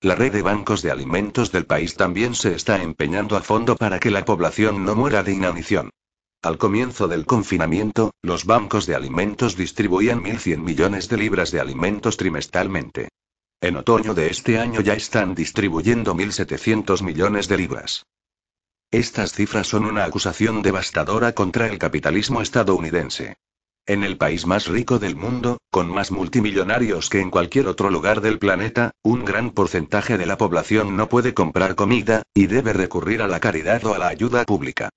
La 0.01 0.15
red 0.15 0.33
de 0.33 0.43
bancos 0.43 0.81
de 0.83 0.93
alimentos 0.93 1.51
del 1.51 1.67
país 1.67 1.97
también 1.97 2.37
se 2.37 2.55
está 2.55 2.81
empeñando 2.81 3.37
a 3.37 3.43
fondo 3.43 3.75
para 3.75 3.99
que 3.99 4.13
la 4.13 4.25
población 4.25 4.85
no 4.85 4.95
muera 4.95 5.25
de 5.25 5.33
inanición. 5.33 5.91
Al 6.41 6.57
comienzo 6.57 7.09
del 7.09 7.27
confinamiento, 7.27 8.13
los 8.23 8.45
bancos 8.45 8.87
de 8.87 8.95
alimentos 8.95 9.57
distribuían 9.57 10.23
1.100 10.23 10.59
millones 10.59 11.09
de 11.09 11.17
libras 11.17 11.51
de 11.51 11.61
alimentos 11.61 12.17
trimestralmente. 12.17 13.09
En 13.61 13.77
otoño 13.77 14.15
de 14.15 14.29
este 14.29 14.61
año 14.61 14.81
ya 14.83 14.95
están 14.95 15.35
distribuyendo 15.35 16.15
1.700 16.15 17.03
millones 17.03 17.49
de 17.49 17.57
libras. 17.57 18.07
Estas 18.93 19.33
cifras 19.33 19.67
son 19.67 19.85
una 19.85 20.05
acusación 20.05 20.63
devastadora 20.63 21.33
contra 21.33 21.67
el 21.67 21.77
capitalismo 21.77 22.41
estadounidense. 22.41 23.37
En 23.89 24.05
el 24.05 24.19
país 24.19 24.45
más 24.45 24.67
rico 24.67 24.99
del 24.99 25.17
mundo, 25.17 25.57
con 25.71 25.89
más 25.89 26.11
multimillonarios 26.11 27.09
que 27.09 27.21
en 27.21 27.31
cualquier 27.31 27.69
otro 27.69 27.89
lugar 27.89 28.21
del 28.21 28.39
planeta, 28.39 28.91
un 29.03 29.25
gran 29.25 29.51
porcentaje 29.51 30.19
de 30.19 30.27
la 30.27 30.37
población 30.37 30.95
no 30.95 31.09
puede 31.09 31.33
comprar 31.33 31.75
comida, 31.75 32.23
y 32.35 32.49
debe 32.49 32.75
recurrir 32.75 33.23
a 33.23 33.29
la 33.29 33.41
caridad 33.41 33.83
o 33.87 33.95
a 33.95 33.99
la 33.99 34.09
ayuda 34.09 34.45
pública. 34.45 34.91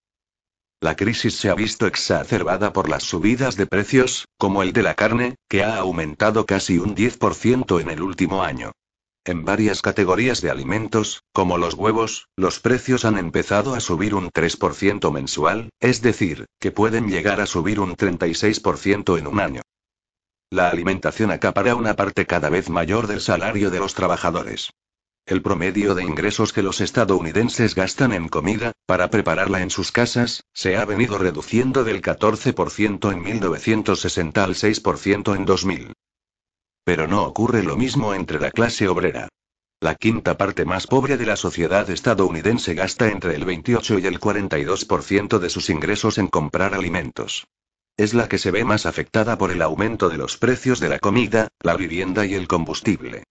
La 0.82 0.98
crisis 0.98 1.38
se 1.38 1.50
ha 1.50 1.56
visto 1.56 1.88
exacerbada 1.88 2.74
por 2.74 2.90
las 2.90 3.04
subidas 3.04 3.56
de 3.56 3.66
precios, 3.66 4.26
como 4.38 4.62
el 4.62 4.74
de 4.74 4.84
la 4.84 4.94
carne, 4.94 5.36
que 5.48 5.64
ha 5.64 5.78
aumentado 5.78 6.46
casi 6.46 6.78
un 6.78 6.94
10% 6.94 7.80
en 7.80 7.92
el 7.92 8.02
último 8.02 8.44
año. 8.44 8.74
En 9.24 9.46
varias 9.46 9.84
categorías 9.84 10.42
de 10.42 10.50
alimentos, 10.50 11.24
como 11.32 11.60
los 11.60 11.76
huevos, 11.76 12.30
los 12.36 12.60
precios 12.60 13.06
han 13.06 13.20
empezado 13.20 13.76
a 13.76 13.80
subir 13.80 14.16
un 14.16 14.32
3% 14.32 15.12
mensual, 15.12 15.70
es 15.80 16.02
decir, 16.02 16.48
que 16.60 16.72
pueden 16.72 17.08
llegar 17.08 17.40
a 17.40 17.46
subir 17.46 17.80
un 17.80 17.96
36% 17.96 19.20
en 19.20 19.28
un 19.28 19.40
año. 19.40 19.62
La 20.50 20.70
alimentación 20.70 21.30
acapara 21.30 21.76
una 21.76 21.96
parte 21.96 22.26
cada 22.26 22.50
vez 22.50 22.72
mayor 22.72 23.06
del 23.06 23.22
salario 23.22 23.70
de 23.70 23.78
los 23.78 23.94
trabajadores. 23.94 24.72
El 25.28 25.44
promedio 25.44 25.94
de 25.94 26.04
ingresos 26.04 26.52
que 26.52 26.64
los 26.64 26.82
estadounidenses 26.82 27.76
gastan 27.76 28.14
en 28.14 28.28
comida, 28.28 28.72
para 28.88 29.12
prepararla 29.12 29.62
en 29.62 29.70
sus 29.70 29.92
casas, 29.92 30.46
se 30.52 30.78
ha 30.78 30.86
venido 30.86 31.20
reduciendo 31.20 31.84
del 31.84 32.02
14% 32.02 33.12
en 33.12 33.22
1960 33.22 34.44
al 34.44 34.56
6% 34.56 35.36
en 35.36 35.46
2000. 35.46 35.94
Pero 36.84 37.08
no 37.08 37.24
ocurre 37.24 37.64
lo 37.64 37.78
mismo 37.78 38.14
entre 38.14 38.40
la 38.40 38.52
clase 38.52 38.88
obrera. 38.88 39.30
La 39.80 39.96
quinta 39.96 40.38
parte 40.38 40.64
más 40.64 40.86
pobre 40.86 41.18
de 41.18 41.26
la 41.26 41.36
sociedad 41.36 41.90
estadounidense 41.90 42.76
gasta 42.76 43.10
entre 43.10 43.36
el 43.36 43.46
28 43.46 44.00
y 44.00 44.06
el 44.06 44.20
42% 44.20 45.40
de 45.40 45.50
sus 45.50 45.70
ingresos 45.70 46.18
en 46.18 46.28
comprar 46.28 46.74
alimentos. 46.74 47.48
Es 47.98 48.14
la 48.14 48.30
que 48.30 48.38
se 48.38 48.52
ve 48.52 48.64
más 48.64 48.86
afectada 48.86 49.38
por 49.38 49.52
el 49.52 49.62
aumento 49.62 50.10
de 50.10 50.18
los 50.18 50.38
precios 50.38 50.80
de 50.80 50.90
la 50.90 51.00
comida, 51.00 51.48
la 51.62 51.76
vivienda 51.76 52.26
y 52.26 52.36
el 52.36 52.48
combustible. 52.48 53.24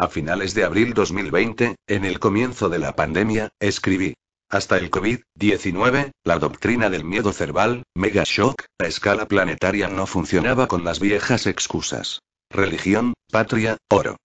A 0.00 0.06
finales 0.06 0.54
de 0.54 0.62
abril 0.62 0.94
2020, 0.94 1.74
en 1.88 2.04
el 2.04 2.20
comienzo 2.20 2.68
de 2.68 2.78
la 2.78 2.94
pandemia, 2.94 3.48
escribí. 3.58 4.14
Hasta 4.48 4.76
el 4.76 4.92
COVID-19, 4.92 6.12
la 6.22 6.38
doctrina 6.38 6.88
del 6.88 7.02
miedo 7.02 7.32
cerval, 7.32 7.82
mega 7.96 8.22
shock, 8.24 8.62
a 8.78 8.86
escala 8.86 9.26
planetaria 9.26 9.88
no 9.88 10.06
funcionaba 10.06 10.68
con 10.68 10.84
las 10.84 11.00
viejas 11.00 11.48
excusas. 11.48 12.20
Religión, 12.48 13.14
patria, 13.32 13.76
oro. 13.90 14.18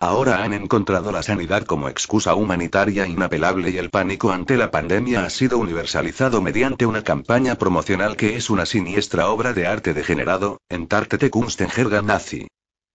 Ahora 0.00 0.42
han 0.42 0.54
encontrado 0.54 1.12
la 1.12 1.22
sanidad 1.22 1.64
como 1.64 1.90
excusa 1.90 2.34
humanitaria 2.34 3.06
inapelable 3.06 3.68
y 3.68 3.76
el 3.76 3.90
pánico 3.90 4.32
ante 4.32 4.56
la 4.56 4.70
pandemia 4.70 5.26
ha 5.26 5.28
sido 5.28 5.58
universalizado 5.58 6.40
mediante 6.40 6.86
una 6.86 7.04
campaña 7.04 7.56
promocional 7.56 8.16
que 8.16 8.36
es 8.36 8.48
una 8.48 8.64
siniestra 8.64 9.28
obra 9.28 9.52
de 9.52 9.66
arte 9.66 9.92
degenerado, 9.92 10.62
en 10.70 10.86
Tartete 10.86 11.28
Kunst 11.28 11.60
nazi. 12.02 12.48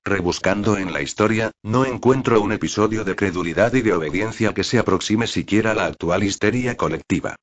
Rebuscando 0.08 0.78
en 0.78 0.94
la 0.94 1.02
historia, 1.02 1.50
no 1.64 1.84
encuentro 1.84 2.40
un 2.40 2.52
episodio 2.52 3.04
de 3.04 3.16
credulidad 3.16 3.74
y 3.74 3.82
de 3.82 3.92
obediencia 3.92 4.54
que 4.54 4.64
se 4.64 4.78
aproxime 4.78 5.26
siquiera 5.26 5.72
a 5.72 5.74
la 5.74 5.86
actual 5.86 6.24
histeria 6.24 6.78
colectiva. 6.78 7.36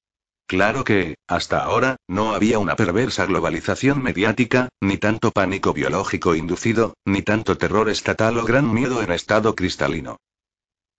Claro 0.47 0.85
que, 0.85 1.17
hasta 1.27 1.65
ahora, 1.65 1.97
no 2.07 2.35
había 2.35 2.61
una 2.61 2.77
perversa 2.77 3.27
globalización 3.27 4.01
mediática, 4.01 4.69
ni 4.81 4.97
tanto 4.97 5.33
pánico 5.33 5.73
biológico 5.73 6.37
inducido, 6.37 6.95
ni 7.05 7.23
tanto 7.23 7.59
terror 7.59 7.89
estatal 7.89 8.39
o 8.39 8.45
gran 8.45 8.73
miedo 8.73 9.03
en 9.03 9.11
estado 9.11 9.57
cristalino. 9.57 10.19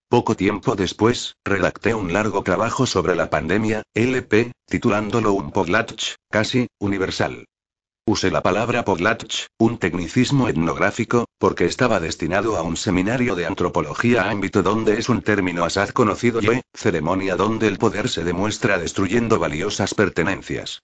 Poco 0.10 0.36
tiempo 0.36 0.76
después, 0.76 1.38
redacté 1.46 1.96
un 1.96 2.12
largo 2.12 2.44
trabajo 2.44 2.86
sobre 2.86 3.16
la 3.16 3.30
pandemia, 3.30 3.84
LP, 3.94 4.52
titulándolo 4.68 5.32
un 5.32 5.52
podlatch, 5.54 6.16
casi, 6.30 6.68
universal. 6.78 7.46
Usé 8.06 8.32
la 8.32 8.44
palabra 8.44 8.84
Poglatch, 8.84 9.46
un 9.58 9.78
tecnicismo 9.78 10.50
etnográfico, 10.50 11.26
porque 11.38 11.64
estaba 11.64 12.02
destinado 12.02 12.58
a 12.58 12.62
un 12.62 12.76
seminario 12.76 13.34
de 13.34 13.46
antropología 13.46 14.30
ámbito 14.30 14.62
donde 14.62 15.00
es 15.00 15.08
un 15.08 15.22
término 15.22 15.64
asaz 15.64 15.94
conocido 15.94 16.42
y 16.42 16.62
ceremonia 16.74 17.38
donde 17.38 17.70
el 17.70 17.78
poder 17.78 18.10
se 18.10 18.26
demuestra 18.26 18.78
destruyendo 18.78 19.40
valiosas 19.40 19.94
pertenencias. 19.94 20.84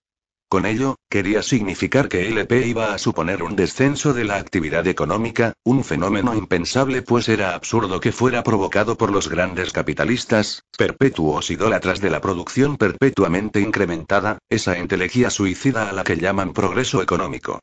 Con 0.49 0.65
ello, 0.65 0.95
quería 1.11 1.43
significar 1.43 2.09
que 2.09 2.27
LP 2.27 2.65
iba 2.65 2.91
a 2.91 2.97
suponer 2.97 3.43
un 3.43 3.55
descenso 3.55 4.15
de 4.15 4.23
la 4.23 4.37
actividad 4.37 4.87
económica, 4.87 5.53
un 5.63 5.83
fenómeno 5.83 6.33
impensable 6.33 7.03
pues 7.03 7.29
era 7.29 7.53
absurdo 7.53 7.99
que 7.99 8.11
fuera 8.11 8.41
provocado 8.43 8.97
por 8.97 9.11
los 9.11 9.29
grandes 9.29 9.71
capitalistas, 9.71 10.63
perpetuos 10.75 11.51
idólatras 11.51 12.01
de 12.01 12.09
la 12.09 12.19
producción 12.19 12.77
perpetuamente 12.77 13.61
incrementada, 13.61 14.39
esa 14.49 14.79
entelequia 14.79 15.29
suicida 15.29 15.87
a 15.87 15.93
la 15.93 16.03
que 16.03 16.17
llaman 16.17 16.53
progreso 16.53 17.03
económico. 17.03 17.59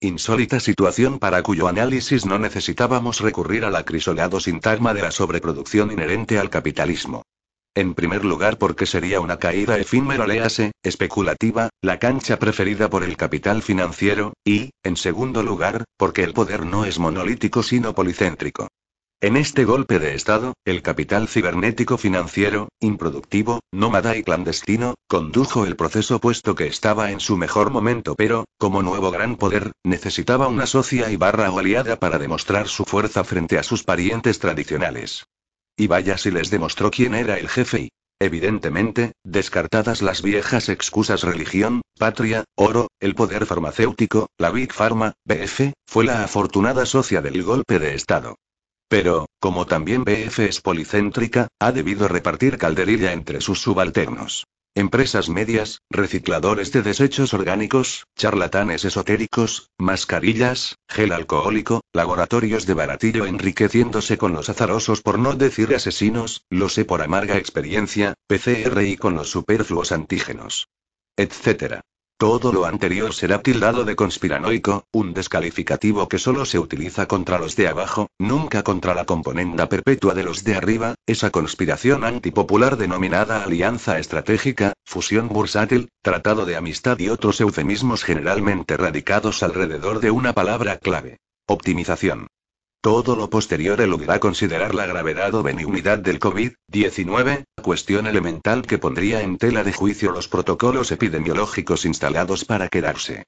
Insólita 0.00 0.60
situación 0.60 1.18
para 1.18 1.42
cuyo 1.42 1.66
análisis 1.66 2.24
no 2.24 2.38
necesitábamos 2.38 3.20
recurrir 3.20 3.64
al 3.64 3.74
acrisolado 3.74 4.38
sintagma 4.38 4.94
de 4.94 5.02
la 5.02 5.10
sobreproducción 5.10 5.90
inherente 5.90 6.38
al 6.38 6.50
capitalismo. 6.50 7.24
En 7.78 7.94
primer 7.94 8.24
lugar 8.24 8.58
porque 8.58 8.86
sería 8.86 9.20
una 9.20 9.38
caída 9.38 9.78
efímera, 9.78 10.26
léase, 10.26 10.72
especulativa, 10.82 11.68
la 11.80 12.00
cancha 12.00 12.36
preferida 12.40 12.90
por 12.90 13.04
el 13.04 13.16
capital 13.16 13.62
financiero, 13.62 14.32
y, 14.44 14.70
en 14.82 14.96
segundo 14.96 15.44
lugar, 15.44 15.84
porque 15.96 16.24
el 16.24 16.32
poder 16.32 16.66
no 16.66 16.84
es 16.84 16.98
monolítico 16.98 17.62
sino 17.62 17.94
policéntrico. 17.94 18.66
En 19.20 19.36
este 19.36 19.64
golpe 19.64 20.00
de 20.00 20.16
Estado, 20.16 20.54
el 20.64 20.82
capital 20.82 21.28
cibernético 21.28 21.98
financiero, 21.98 22.66
improductivo, 22.80 23.60
nómada 23.70 24.16
y 24.16 24.24
clandestino, 24.24 24.96
condujo 25.06 25.64
el 25.64 25.76
proceso 25.76 26.18
puesto 26.18 26.56
que 26.56 26.66
estaba 26.66 27.12
en 27.12 27.20
su 27.20 27.36
mejor 27.36 27.70
momento 27.70 28.16
pero, 28.16 28.44
como 28.58 28.82
nuevo 28.82 29.12
gran 29.12 29.36
poder, 29.36 29.70
necesitaba 29.84 30.48
una 30.48 30.66
socia 30.66 31.12
y 31.12 31.16
barra 31.16 31.52
o 31.52 31.60
aliada 31.60 32.00
para 32.00 32.18
demostrar 32.18 32.66
su 32.66 32.84
fuerza 32.84 33.22
frente 33.22 33.56
a 33.56 33.62
sus 33.62 33.84
parientes 33.84 34.40
tradicionales. 34.40 35.26
Y 35.78 35.86
vaya 35.86 36.18
si 36.18 36.32
les 36.32 36.50
demostró 36.50 36.90
quién 36.90 37.14
era 37.14 37.38
el 37.38 37.48
jefe 37.48 37.82
y, 37.82 37.88
evidentemente, 38.18 39.12
descartadas 39.24 40.02
las 40.02 40.22
viejas 40.22 40.68
excusas 40.68 41.22
religión, 41.22 41.82
patria, 41.96 42.44
oro, 42.56 42.88
el 42.98 43.14
poder 43.14 43.46
farmacéutico, 43.46 44.26
la 44.38 44.50
Big 44.50 44.72
Pharma, 44.72 45.14
BF, 45.24 45.72
fue 45.86 46.04
la 46.04 46.24
afortunada 46.24 46.84
socia 46.84 47.22
del 47.22 47.44
golpe 47.44 47.78
de 47.78 47.94
Estado. 47.94 48.34
Pero, 48.88 49.26
como 49.38 49.66
también 49.66 50.02
BF 50.02 50.40
es 50.40 50.60
policéntrica, 50.60 51.46
ha 51.60 51.70
debido 51.70 52.08
repartir 52.08 52.58
calderilla 52.58 53.12
entre 53.12 53.40
sus 53.40 53.60
subalternos. 53.60 54.46
Empresas 54.78 55.28
medias, 55.28 55.82
recicladores 55.90 56.70
de 56.70 56.82
desechos 56.82 57.34
orgánicos, 57.34 58.06
charlatanes 58.14 58.84
esotéricos, 58.84 59.72
mascarillas, 59.76 60.76
gel 60.88 61.10
alcohólico, 61.10 61.80
laboratorios 61.92 62.64
de 62.64 62.74
baratillo 62.74 63.26
enriqueciéndose 63.26 64.18
con 64.18 64.34
los 64.34 64.48
azarosos 64.48 65.02
por 65.02 65.18
no 65.18 65.34
decir 65.34 65.74
asesinos, 65.74 66.44
lo 66.48 66.68
sé 66.68 66.84
por 66.84 67.02
amarga 67.02 67.38
experiencia, 67.38 68.14
PCR 68.28 68.82
y 68.82 68.96
con 68.96 69.16
los 69.16 69.28
superfluos 69.30 69.90
antígenos. 69.90 70.68
Etcétera. 71.16 71.80
Todo 72.18 72.52
lo 72.52 72.64
anterior 72.64 73.14
será 73.14 73.42
tildado 73.42 73.84
de 73.84 73.94
conspiranoico, 73.94 74.86
un 74.90 75.14
descalificativo 75.14 76.08
que 76.08 76.18
solo 76.18 76.44
se 76.46 76.58
utiliza 76.58 77.06
contra 77.06 77.38
los 77.38 77.54
de 77.54 77.68
abajo, 77.68 78.08
nunca 78.18 78.64
contra 78.64 78.92
la 78.92 79.04
componenda 79.04 79.68
perpetua 79.68 80.14
de 80.14 80.24
los 80.24 80.42
de 80.42 80.56
arriba, 80.56 80.96
esa 81.06 81.30
conspiración 81.30 82.02
antipopular 82.02 82.76
denominada 82.76 83.44
alianza 83.44 84.00
estratégica, 84.00 84.72
fusión 84.84 85.28
bursátil, 85.28 85.90
tratado 86.02 86.44
de 86.44 86.56
amistad 86.56 86.98
y 86.98 87.08
otros 87.08 87.40
eufemismos 87.40 88.02
generalmente 88.02 88.76
radicados 88.76 89.44
alrededor 89.44 90.00
de 90.00 90.10
una 90.10 90.32
palabra 90.32 90.78
clave. 90.78 91.18
Optimización. 91.46 92.26
Todo 92.80 93.16
lo 93.16 93.28
posterior 93.28 93.80
eludirá 93.80 94.20
considerar 94.20 94.72
la 94.72 94.86
gravedad 94.86 95.34
o 95.34 95.42
benignidad 95.42 95.98
del 95.98 96.20
COVID-19, 96.20 97.44
cuestión 97.60 98.06
elemental 98.06 98.62
que 98.62 98.78
pondría 98.78 99.20
en 99.22 99.36
tela 99.36 99.64
de 99.64 99.72
juicio 99.72 100.12
los 100.12 100.28
protocolos 100.28 100.92
epidemiológicos 100.92 101.84
instalados 101.84 102.44
para 102.44 102.68
quedarse. 102.68 103.24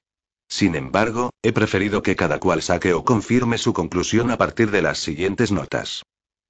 Sin 0.47 0.75
embargo, 0.75 1.31
he 1.43 1.51
preferido 1.51 2.01
que 2.01 2.15
cada 2.15 2.39
cual 2.39 2.61
saque 2.61 2.93
o 2.93 3.03
confirme 3.03 3.57
su 3.57 3.73
conclusión 3.73 4.31
a 4.31 4.37
partir 4.37 4.71
de 4.71 4.81
las 4.81 4.99
siguientes 4.99 5.51
notas. 5.51 6.03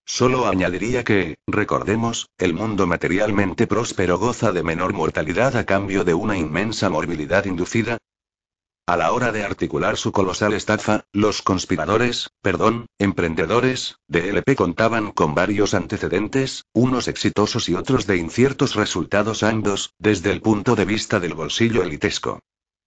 Solo 0.05 0.47
añadiría 0.47 1.03
que, 1.03 1.35
recordemos, 1.47 2.27
el 2.37 2.53
mundo 2.53 2.85
materialmente 2.85 3.65
próspero 3.65 4.19
goza 4.19 4.51
de 4.51 4.61
menor 4.63 4.93
mortalidad 4.93 5.55
a 5.55 5.65
cambio 5.65 6.03
de 6.03 6.13
una 6.13 6.37
inmensa 6.37 6.89
morbilidad 6.89 7.45
inducida, 7.45 7.97
a 8.87 8.97
la 8.97 9.11
hora 9.13 9.31
de 9.31 9.43
articular 9.43 9.95
su 9.95 10.11
colosal 10.11 10.53
estafa, 10.53 11.05
los 11.13 11.41
conspiradores, 11.41 12.29
perdón, 12.41 12.87
emprendedores, 12.99 13.95
de 14.07 14.29
LP 14.29 14.55
contaban 14.55 15.11
con 15.11 15.35
varios 15.35 15.73
antecedentes, 15.73 16.65
unos 16.73 17.07
exitosos 17.07 17.69
y 17.69 17.75
otros 17.75 18.07
de 18.07 18.17
inciertos 18.17 18.75
resultados 18.75 19.43
ambos, 19.43 19.93
desde 19.99 20.31
el 20.31 20.41
punto 20.41 20.75
de 20.75 20.85
vista 20.85 21.19
del 21.19 21.35
bolsillo 21.35 21.83
elitesco. 21.83 22.39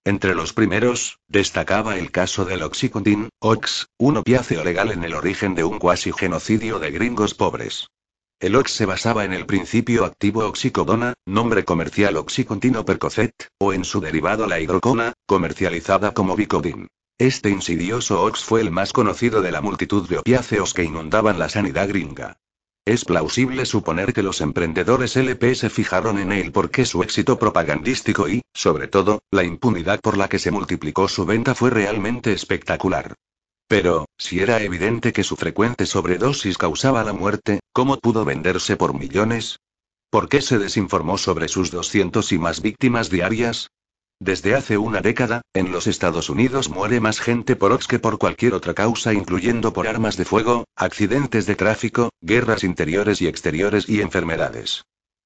Entre 0.05 0.35
los 0.35 0.53
primeros, 0.53 1.21
destacaba 1.29 1.97
el 1.97 2.11
caso 2.11 2.45
del 2.45 2.63
Oxycontin, 2.63 3.31
OX, 3.41 3.87
un 3.97 4.19
opiáceo 4.19 4.63
legal 4.63 4.91
en 4.91 5.05
el 5.05 5.15
origen 5.15 5.55
de 5.55 5.65
un 5.65 5.79
cuasi 5.79 6.13
genocidio 6.13 6.79
de 6.79 6.91
gringos 6.91 7.33
pobres. 7.33 7.89
El 8.41 8.57
OX 8.57 8.73
se 8.73 8.85
basaba 8.85 9.25
en 9.25 9.33
el 9.33 9.47
principio 9.47 10.05
activo 10.05 10.45
oxicodona, 10.45 11.15
nombre 11.25 11.65
comercial 11.65 12.17
Oxycontin 12.17 12.77
o 12.77 12.85
Percocet, 12.85 13.33
o 13.59 13.73
en 13.73 13.85
su 13.85 14.01
derivado 14.01 14.47
la 14.47 14.61
hidrocona, 14.61 15.15
comercializada 15.27 16.13
como 16.13 16.37
Vicodin. 16.37 16.89
Este 17.17 17.49
insidioso 17.49 18.23
OX 18.23 18.45
fue 18.45 18.61
el 18.61 18.71
más 18.71 18.93
conocido 18.93 19.41
de 19.41 19.53
la 19.53 19.61
multitud 19.61 20.09
de 20.09 20.19
opiáceos 20.19 20.75
que 20.75 20.85
inundaban 20.85 21.39
la 21.39 21.49
sanidad 21.49 21.89
gringa. 21.89 22.37
Es 22.85 23.07
plausible 23.07 23.65
suponer 23.65 24.13
que 24.13 24.23
los 24.23 24.43
emprendedores 24.43 25.17
LP 25.17 25.55
se 25.55 25.71
fijaron 25.71 26.19
en 26.19 26.33
él 26.33 26.53
porque 26.53 26.85
su 26.85 27.03
éxito 27.03 27.39
propagandístico 27.39 28.29
y, 28.29 28.43
sobre 28.53 28.89
todo, 28.89 29.23
la 29.31 29.45
impunidad 29.45 30.01
por 30.01 30.19
la 30.19 30.29
que 30.29 30.39
se 30.39 30.51
multiplicó 30.51 31.09
su 31.09 31.25
venta 31.25 31.55
fue 31.55 31.71
realmente 31.71 32.33
espectacular. 32.33 33.15
Pero, 33.67 34.07
si 34.19 34.41
era 34.41 34.63
evidente 34.63 35.13
que 35.13 35.25
su 35.25 35.37
frecuente 35.37 35.87
sobredosis 35.87 36.59
causaba 36.59 37.05
la 37.05 37.13
muerte, 37.13 37.61
¿cómo 37.73 37.99
pudo 37.99 38.25
venderse 38.25 38.77
por 38.77 38.99
millones? 38.99 39.59
¿Por 40.11 40.29
qué 40.29 40.43
se 40.43 40.59
desinformó 40.59 41.19
sobre 41.19 41.49
sus 41.49 41.71
200 41.71 42.33
y 42.33 42.39
más 42.39 42.63
víctimas 42.63 43.11
diarias? 43.11 43.69
Desde 44.21 44.55
hace 44.55 44.79
una 44.79 45.01
década, 45.01 45.43
en 45.55 45.73
los 45.73 45.87
Estados 45.87 46.31
Unidos 46.31 46.69
muere 46.69 47.01
más 47.01 47.21
gente 47.21 47.57
por 47.57 47.73
OX 47.73 47.89
que 47.89 47.99
por 47.99 48.19
cualquier 48.19 48.55
otra 48.55 48.73
causa, 48.73 49.13
incluyendo 49.13 49.73
por 49.73 49.89
armas 49.89 50.17
de 50.17 50.25
fuego, 50.25 50.65
accidentes 50.77 51.47
de 51.47 51.57
tráfico, 51.57 52.11
guerras 52.21 52.63
interiores 52.63 53.21
y 53.23 53.27
exteriores 53.27 53.89
y 53.89 54.01
enfermedades. 54.01 54.85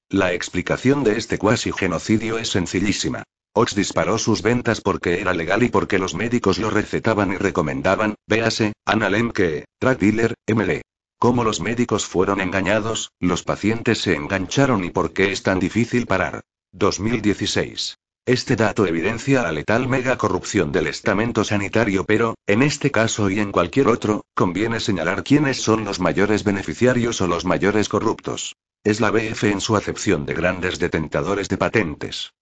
La 0.09 0.33
explicación 0.33 1.05
de 1.05 1.19
este 1.19 1.37
cuasi 1.37 1.71
genocidio 1.71 2.39
es 2.39 2.49
sencillísima. 2.49 3.25
Ox 3.55 3.75
disparó 3.75 4.19
sus 4.19 4.43
ventas 4.43 4.81
porque 4.81 5.21
era 5.21 5.35
legal 5.35 5.63
y 5.63 5.69
porque 5.69 5.99
los 5.99 6.15
médicos 6.15 6.59
lo 6.59 6.71
recetaban 6.71 7.33
y 7.33 7.37
recomendaban, 7.37 8.15
véase, 8.27 8.73
Anna 8.85 9.11
Lemke, 9.11 9.65
drug 9.81 9.99
dealer, 9.99 10.35
MLE. 10.47 10.83
Como 11.19 11.43
los 11.43 11.61
médicos 11.61 12.07
fueron 12.07 12.41
engañados, 12.41 13.11
los 13.19 13.43
pacientes 13.43 13.99
se 13.99 14.15
engancharon 14.15 14.85
y 14.85 14.91
por 14.91 15.13
qué 15.13 15.33
es 15.33 15.43
tan 15.43 15.59
difícil 15.59 16.07
parar. 16.07 16.43
2016. 16.73 17.97
Este 18.25 18.57
dato 18.57 18.87
evidencia 18.87 19.43
la 19.43 19.53
letal 19.53 19.89
mega 19.89 20.19
corrupción 20.19 20.71
del 20.71 20.87
estamento 20.87 21.45
sanitario, 21.45 22.05
pero, 22.05 22.35
en 22.47 22.63
este 22.63 22.91
caso 22.91 23.31
y 23.31 23.41
en 23.41 23.53
cualquier 23.53 23.89
otro, 23.89 24.27
conviene 24.35 24.81
señalar 24.81 25.25
quiénes 25.25 25.63
son 25.63 25.85
los 25.85 25.99
mayores 25.99 26.45
beneficiarios 26.45 27.21
o 27.23 27.27
los 27.27 27.47
mayores 27.47 27.89
corruptos. 27.89 28.55
Es 28.85 29.01
la 29.01 29.11
BF 29.11 29.45
en 29.45 29.61
su 29.61 29.77
acepción 29.77 30.27
de 30.27 30.35
grandes 30.35 30.79
detentadores 30.79 31.49
de 31.49 31.57
patentes. 31.57 32.33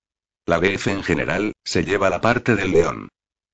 La 0.49 0.61
BF 0.61 0.87
en 0.87 1.03
general, 1.03 1.53
se 1.65 1.85
lleva 1.85 2.09
la 2.09 2.21
parte 2.21 2.55
del 2.55 2.71
león. 2.71 3.09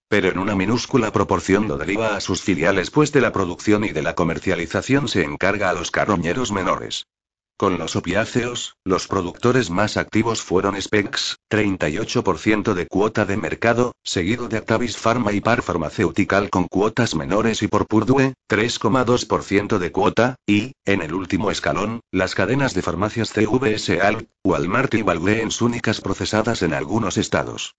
Pero 0.09 0.29
en 0.29 0.39
una 0.39 0.55
minúscula 0.55 1.11
proporción 1.11 1.67
lo 1.67 1.79
deriva 1.79 2.17
a 2.17 2.21
sus 2.21 2.43
filiales, 2.43 2.91
pues 2.91 3.13
de 3.13 3.23
la 3.23 3.33
producción 3.33 3.83
y 3.85 3.93
de 3.93 4.03
la 4.03 4.15
comercialización 4.15 5.09
se 5.09 5.23
encarga 5.25 5.71
a 5.71 5.73
los 5.73 5.91
carroñeros 5.91 6.53
menores. 6.53 7.07
Con 7.57 7.79
los 7.79 7.95
opiáceos, 7.95 8.77
los 8.85 9.07
productores 9.07 9.71
más 9.71 9.97
activos 9.97 10.43
fueron 10.43 10.81
Specs, 10.81 11.39
38% 11.51 12.75
de 12.75 12.87
cuota 12.87 13.25
de 13.25 13.37
mercado, 13.37 13.93
seguido 14.03 14.49
de 14.49 14.57
Actavis 14.57 14.97
Pharma 14.97 15.33
y 15.33 15.41
Par 15.41 15.63
Pharmaceutical 15.63 16.51
con 16.51 16.67
cuotas 16.67 17.15
menores 17.15 17.63
y 17.63 17.69
por 17.69 17.87
Purdue, 17.87 18.35
3,2% 18.49 19.79
de 19.79 19.93
cuota, 19.93 20.37
y, 20.47 20.73
en 20.85 21.03
el 21.03 21.15
último 21.15 21.51
escalón, 21.51 22.01
las 22.11 22.35
cadenas 22.35 22.75
de 22.75 22.83
farmacias 22.83 23.33
CVS 23.33 24.01
Al, 24.01 24.29
Walmart 24.45 24.95
y 24.95 25.03
Walgreens 25.03 25.63
únicas 25.63 26.01
procesadas 26.01 26.63
en 26.63 26.75
algunos 26.75 27.17
estados. 27.17 27.77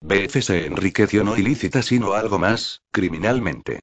BF 0.00 0.42
se 0.42 0.66
enriqueció 0.66 1.22
no 1.22 1.36
ilícita 1.36 1.82
sino 1.82 2.14
algo 2.14 2.38
más, 2.38 2.82
criminalmente. 2.90 3.80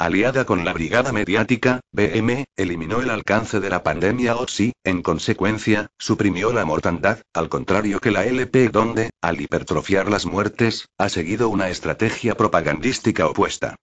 Aliada 0.00 0.44
con 0.44 0.64
la 0.64 0.72
brigada 0.72 1.10
mediática, 1.10 1.80
BM, 1.90 2.44
eliminó 2.56 3.00
el 3.00 3.10
alcance 3.10 3.58
de 3.58 3.68
la 3.68 3.82
pandemia 3.82 4.36
OXI, 4.36 4.72
en 4.84 5.02
consecuencia, 5.02 5.88
suprimió 5.98 6.52
la 6.52 6.64
mortandad, 6.64 7.18
al 7.34 7.48
contrario 7.48 7.98
que 7.98 8.12
la 8.12 8.24
LP 8.24 8.68
donde, 8.68 9.10
al 9.20 9.40
hipertrofiar 9.40 10.08
las 10.08 10.24
muertes, 10.24 10.86
ha 10.98 11.08
seguido 11.08 11.48
una 11.48 11.68
estrategia 11.68 12.36
propagandística 12.36 13.26
opuesta. 13.26 13.74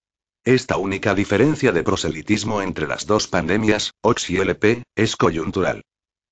Esta 0.45 0.77
única 0.77 1.15
diferencia 1.15 1.73
de 1.73 1.83
proselitismo 1.83 2.61
entre 2.61 2.87
las 2.87 3.07
dos 3.07 3.27
pandemias, 3.27 3.91
OX 4.01 4.29
y 4.29 4.37
LP, 4.37 4.83
es 4.95 5.17
coyuntural. 5.17 5.81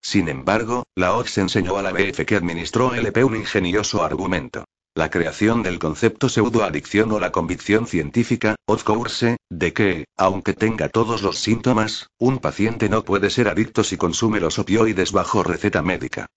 Sin 0.01 0.29
embargo, 0.29 0.83
la 0.95 1.17
OX 1.17 1.39
enseñó 1.39 1.75
a 1.75 1.81
la 1.81 1.91
BF 1.91 2.23
que 2.25 2.37
administró 2.37 2.93
LP 2.95 3.25
un 3.25 3.35
ingenioso 3.35 4.01
argumento. 4.01 4.63
La 4.95 5.09
creación 5.09 5.63
del 5.63 5.79
concepto 5.79 6.29
pseudoadicción 6.29 7.11
o 7.13 7.19
la 7.19 7.31
convicción 7.31 7.87
científica, 7.87 8.55
of 8.67 8.83
course, 8.83 9.37
de 9.49 9.73
que, 9.73 10.05
aunque 10.17 10.53
tenga 10.53 10.87
todos 10.87 11.23
los 11.23 11.39
síntomas, 11.39 12.11
un 12.19 12.37
paciente 12.37 12.89
no 12.89 13.03
puede 13.03 13.31
ser 13.31 13.47
adicto 13.47 13.83
si 13.83 13.97
consume 13.97 14.39
los 14.39 14.59
opioides 14.59 15.11
bajo 15.11 15.41
receta 15.41 15.81
médica. 15.81 16.27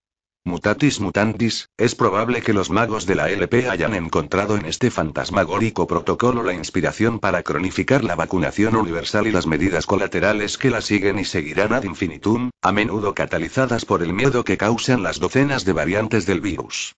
Mutatis 0.42 1.00
mutantis, 1.00 1.68
es 1.76 1.94
probable 1.94 2.40
que 2.40 2.54
los 2.54 2.70
magos 2.70 3.04
de 3.04 3.16
la 3.16 3.28
LP 3.28 3.68
hayan 3.68 3.92
encontrado 3.92 4.56
en 4.56 4.64
este 4.64 4.90
fantasmagórico 4.90 5.86
protocolo 5.86 6.42
la 6.42 6.54
inspiración 6.54 7.18
para 7.18 7.42
cronificar 7.42 8.04
la 8.04 8.14
vacunación 8.14 8.74
universal 8.74 9.26
y 9.26 9.32
las 9.32 9.46
medidas 9.46 9.84
colaterales 9.84 10.56
que 10.56 10.70
la 10.70 10.80
siguen 10.80 11.18
y 11.18 11.26
seguirán 11.26 11.74
ad 11.74 11.84
infinitum, 11.84 12.48
a 12.62 12.72
menudo 12.72 13.14
catalizadas 13.14 13.84
por 13.84 14.02
el 14.02 14.14
miedo 14.14 14.44
que 14.44 14.56
causan 14.56 15.02
las 15.02 15.20
docenas 15.20 15.66
de 15.66 15.74
variantes 15.74 16.24
del 16.24 16.40
virus. 16.40 16.94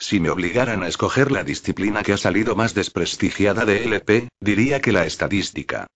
Si 0.00 0.18
me 0.18 0.30
obligaran 0.30 0.82
a 0.82 0.88
escoger 0.88 1.30
la 1.30 1.44
disciplina 1.44 2.02
que 2.02 2.14
ha 2.14 2.16
salido 2.16 2.56
más 2.56 2.72
desprestigiada 2.72 3.66
de 3.66 3.84
LP, 3.84 4.28
diría 4.40 4.80
que 4.80 4.92
la 4.92 5.04
estadística. 5.04 5.86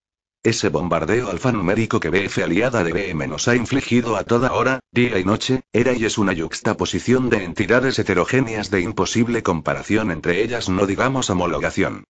Ese 0.43 0.69
bombardeo 0.69 1.31
alfanumérico 1.31 2.01
que 2.01 2.11
BF 2.11 2.45
aliada 2.45 2.85
de 2.85 2.93
BM 2.93 3.27
nos 3.27 3.49
ha 3.49 3.57
infligido 3.57 4.17
a 4.17 4.25
toda 4.25 4.53
hora, 4.53 4.81
día 4.93 5.19
y 5.19 5.25
noche, 5.25 5.63
era 5.73 5.95
y 5.95 6.05
es 6.05 6.19
una 6.19 6.35
yuxtaposición 6.35 7.31
de 7.31 7.45
entidades 7.45 7.99
heterogéneas 7.99 8.71
de 8.71 8.83
imposible 8.83 9.43
comparación 9.43 10.11
entre 10.11 10.43
ellas, 10.43 10.69
no 10.69 10.87
digamos 10.87 11.31
homologación. 11.31 12.05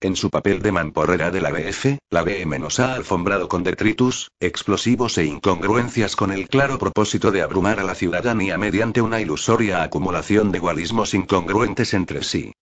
En 0.00 0.14
su 0.14 0.30
papel 0.30 0.62
de 0.62 0.70
mamporrera 0.70 1.32
de 1.32 1.40
la 1.40 1.50
BF, 1.50 1.98
la 2.10 2.22
BM 2.22 2.60
nos 2.60 2.78
ha 2.78 2.94
alfombrado 2.94 3.48
con 3.48 3.64
detritus, 3.64 4.30
explosivos 4.38 5.18
e 5.18 5.24
incongruencias 5.24 6.14
con 6.14 6.30
el 6.30 6.48
claro 6.48 6.78
propósito 6.78 7.32
de 7.32 7.42
abrumar 7.42 7.80
a 7.80 7.82
la 7.82 7.96
ciudadanía 7.96 8.56
mediante 8.58 9.02
una 9.02 9.20
ilusoria 9.20 9.82
acumulación 9.82 10.52
de 10.52 10.60
guarismos 10.60 11.14
incongruentes 11.14 11.94
entre 11.94 12.22
sí. 12.22 12.52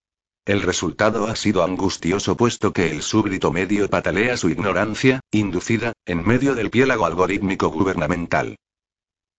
El 0.47 0.63
resultado 0.63 1.27
ha 1.27 1.37
sido 1.37 1.63
angustioso 1.63 2.39
puesto 2.39 2.73
que 2.73 2.91
el 2.91 3.03
súbdito 3.03 3.53
medio 3.53 3.91
patalea 3.91 4.39
su 4.39 4.49
ignorancia, 4.49 5.21
inducida, 5.31 5.93
en 6.07 6.27
medio 6.27 6.55
del 6.55 6.71
piélago 6.71 7.05
algorítmico 7.05 7.69
gubernamental. 7.69 8.57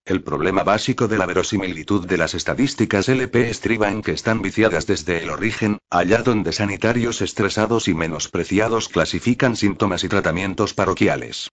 El 0.08 0.24
problema 0.24 0.64
básico 0.64 1.10
de 1.10 1.18
la 1.18 1.26
verosimilitud 1.26 2.08
de 2.08 2.16
las 2.16 2.34
estadísticas 2.34 3.10
LP 3.10 3.50
estriba 3.50 3.92
en 3.92 4.02
que 4.02 4.14
están 4.14 4.42
viciadas 4.42 4.88
desde 4.88 5.22
el 5.22 5.30
origen, 5.30 5.80
allá 5.90 6.22
donde 6.22 6.54
sanitarios 6.54 7.22
estresados 7.22 7.90
y 7.90 7.94
menospreciados 7.94 8.88
clasifican 8.88 9.58
síntomas 9.58 10.06
y 10.06 10.08
tratamientos 10.08 10.74
parroquiales. 10.74 11.50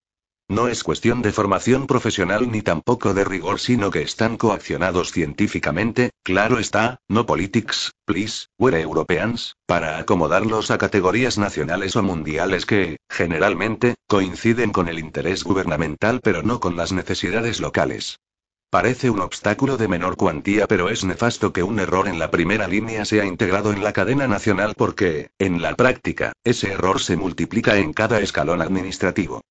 No 0.48 0.68
es 0.68 0.84
cuestión 0.84 1.20
de 1.20 1.32
formación 1.32 1.88
profesional 1.88 2.48
ni 2.48 2.62
tampoco 2.62 3.12
de 3.12 3.24
rigor, 3.24 3.58
sino 3.58 3.90
que 3.90 4.02
están 4.02 4.36
coaccionados 4.36 5.10
científicamente, 5.10 6.10
claro 6.22 6.60
está, 6.60 7.00
no 7.08 7.26
politics, 7.26 7.90
please, 8.04 8.46
we're 8.56 8.80
Europeans, 8.80 9.56
para 9.66 9.98
acomodarlos 9.98 10.70
a 10.70 10.78
categorías 10.78 11.38
nacionales 11.38 11.96
o 11.96 12.04
mundiales 12.04 12.66
que, 12.66 12.98
generalmente, 13.10 13.96
coinciden 14.06 14.70
con 14.70 14.86
el 14.88 15.00
interés 15.00 15.42
gubernamental 15.42 16.20
pero 16.22 16.44
no 16.44 16.60
con 16.60 16.76
las 16.76 16.92
necesidades 16.92 17.58
locales. 17.58 18.20
Parece 18.74 19.08
un 19.08 19.20
obstáculo 19.20 19.76
de 19.76 19.86
menor 19.86 20.16
cuantía, 20.16 20.66
pero 20.66 20.88
es 20.88 21.04
nefasto 21.04 21.52
que 21.52 21.62
un 21.62 21.78
error 21.78 22.08
en 22.08 22.18
la 22.18 22.32
primera 22.32 22.66
línea 22.66 23.04
sea 23.04 23.24
integrado 23.24 23.72
en 23.72 23.84
la 23.84 23.92
cadena 23.92 24.26
nacional 24.26 24.74
porque, 24.76 25.30
en 25.38 25.62
la 25.62 25.76
práctica, 25.76 26.32
ese 26.42 26.72
error 26.72 27.00
se 27.00 27.16
multiplica 27.16 27.76
en 27.76 27.92
cada 27.92 28.18
escalón 28.18 28.60
administrativo. 28.60 29.42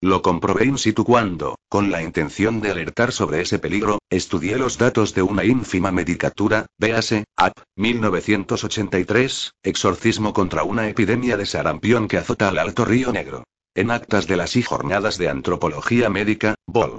Lo 0.00 0.20
comprobé 0.20 0.64
in 0.64 0.78
situ 0.78 1.04
cuando, 1.04 1.54
con 1.68 1.92
la 1.92 2.02
intención 2.02 2.60
de 2.60 2.72
alertar 2.72 3.12
sobre 3.12 3.42
ese 3.42 3.60
peligro, 3.60 4.00
estudié 4.10 4.58
los 4.58 4.78
datos 4.78 5.14
de 5.14 5.22
una 5.22 5.44
ínfima 5.44 5.92
medicatura, 5.92 6.66
véase, 6.76 7.22
AP, 7.36 7.52
1983, 7.76 9.52
exorcismo 9.62 10.32
contra 10.32 10.64
una 10.64 10.88
epidemia 10.88 11.36
de 11.36 11.46
sarampión 11.46 12.08
que 12.08 12.18
azota 12.18 12.48
al 12.48 12.58
Alto 12.58 12.84
Río 12.84 13.12
Negro. 13.12 13.44
En 13.76 13.92
actas 13.92 14.26
de 14.26 14.36
las 14.36 14.56
I 14.56 14.64
Jornadas 14.64 15.18
de 15.18 15.28
Antropología 15.28 16.10
Médica, 16.10 16.56
Bol. 16.66 16.98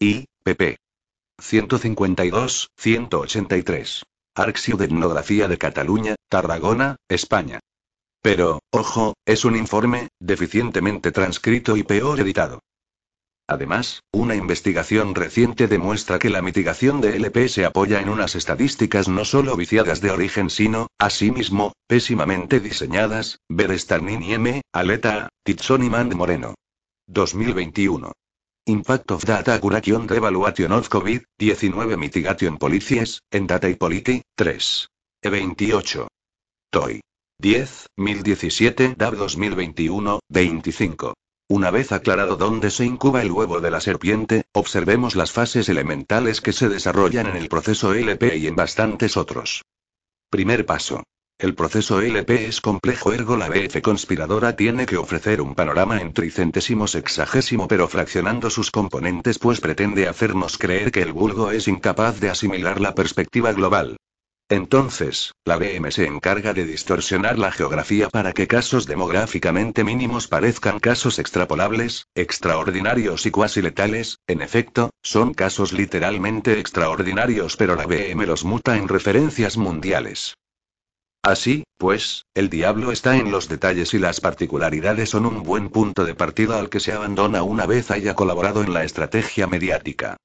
I, 0.00 0.24
pp. 0.42 0.78
152, 1.40 2.70
183. 2.76 4.02
Arxiu 4.34 4.76
de 4.76 4.88
de 5.48 5.58
Cataluña, 5.58 6.14
Tarragona, 6.28 6.96
España. 7.08 7.60
Pero, 8.22 8.60
ojo, 8.70 9.14
es 9.26 9.44
un 9.44 9.56
informe, 9.56 10.08
deficientemente 10.20 11.10
transcrito 11.10 11.76
y 11.76 11.82
peor 11.82 12.20
editado. 12.20 12.60
Además, 13.48 14.02
una 14.12 14.36
investigación 14.36 15.14
reciente 15.14 15.66
demuestra 15.66 16.18
que 16.18 16.30
la 16.30 16.40
mitigación 16.40 17.00
de 17.00 17.16
LP 17.16 17.48
se 17.48 17.64
apoya 17.64 18.00
en 18.00 18.08
unas 18.08 18.36
estadísticas 18.36 19.08
no 19.08 19.24
solo 19.24 19.56
viciadas 19.56 20.00
de 20.00 20.12
origen 20.12 20.48
sino, 20.48 20.86
asimismo, 20.98 21.72
pésimamente 21.86 22.60
diseñadas, 22.60 23.40
ver 23.48 23.78
Starnin 23.78 24.22
M, 24.22 24.62
Aleta, 24.72 25.28
Titson 25.42 25.82
y 25.82 25.90
Mand 25.90 26.14
Moreno. 26.14 26.54
2021. 27.08 28.12
Impact 28.64 29.10
of 29.10 29.24
Data 29.24 29.54
Accuración 29.54 30.06
Evaluation 30.08 30.70
of 30.70 30.88
COVID-19 30.88 31.96
Mitigation 31.96 32.58
Policies, 32.58 33.22
en 33.32 33.48
Data 33.48 33.68
y 33.68 33.74
Polity, 33.74 34.22
3. 34.36 34.88
E28. 35.24 36.06
TOI. 36.70 37.00
10, 37.38 37.86
1017 37.96 38.94
DAB 38.96 39.16
2021, 39.16 40.20
25. 40.28 41.14
Una 41.48 41.72
vez 41.72 41.90
aclarado 41.90 42.36
dónde 42.36 42.70
se 42.70 42.84
incuba 42.84 43.22
el 43.22 43.32
huevo 43.32 43.60
de 43.60 43.72
la 43.72 43.80
serpiente, 43.80 44.44
observemos 44.52 45.16
las 45.16 45.32
fases 45.32 45.68
elementales 45.68 46.40
que 46.40 46.52
se 46.52 46.68
desarrollan 46.68 47.26
en 47.26 47.36
el 47.38 47.48
proceso 47.48 47.94
LP 47.94 48.36
y 48.36 48.46
en 48.46 48.54
bastantes 48.54 49.16
otros. 49.16 49.62
Primer 50.30 50.64
paso. 50.64 51.02
El 51.42 51.56
proceso 51.56 52.00
LP 52.00 52.46
es 52.46 52.60
complejo 52.60 53.12
ergo 53.12 53.36
la 53.36 53.48
BF 53.48 53.82
conspiradora 53.82 54.54
tiene 54.54 54.86
que 54.86 54.96
ofrecer 54.96 55.40
un 55.40 55.56
panorama 55.56 56.00
en 56.00 56.12
tricentésimo 56.12 56.86
sexagésimo 56.86 57.66
pero 57.66 57.88
fraccionando 57.88 58.48
sus 58.48 58.70
componentes 58.70 59.40
pues 59.40 59.60
pretende 59.60 60.06
hacernos 60.06 60.56
creer 60.56 60.92
que 60.92 61.02
el 61.02 61.12
vulgo 61.12 61.50
es 61.50 61.66
incapaz 61.66 62.20
de 62.20 62.30
asimilar 62.30 62.80
la 62.80 62.94
perspectiva 62.94 63.52
global. 63.52 63.96
Entonces, 64.48 65.32
la 65.44 65.56
BM 65.56 65.90
se 65.90 66.06
encarga 66.06 66.54
de 66.54 66.64
distorsionar 66.64 67.40
la 67.40 67.50
geografía 67.50 68.08
para 68.08 68.32
que 68.32 68.46
casos 68.46 68.86
demográficamente 68.86 69.82
mínimos 69.82 70.28
parezcan 70.28 70.78
casos 70.78 71.18
extrapolables, 71.18 72.06
extraordinarios 72.14 73.26
y 73.26 73.32
cuasi 73.32 73.62
letales, 73.62 74.20
en 74.28 74.42
efecto, 74.42 74.90
son 75.02 75.34
casos 75.34 75.72
literalmente 75.72 76.60
extraordinarios 76.60 77.56
pero 77.56 77.74
la 77.74 77.86
BM 77.86 78.26
los 78.26 78.44
muta 78.44 78.76
en 78.76 78.86
referencias 78.86 79.56
mundiales. 79.56 80.36
Así, 81.22 81.62
pues, 81.78 82.24
el 82.34 82.50
diablo 82.50 82.90
está 82.90 83.16
en 83.16 83.30
los 83.30 83.48
detalles 83.48 83.94
y 83.94 83.98
las 84.00 84.20
particularidades 84.20 85.10
son 85.10 85.24
un 85.24 85.44
buen 85.44 85.68
punto 85.68 86.04
de 86.04 86.16
partida 86.16 86.58
al 86.58 86.68
que 86.68 86.80
se 86.80 86.92
abandona 86.92 87.44
una 87.44 87.64
vez 87.64 87.92
haya 87.92 88.14
colaborado 88.14 88.62
en 88.62 88.74
la 88.74 88.82
estrategia 88.82 89.46
mediática. 89.46 90.16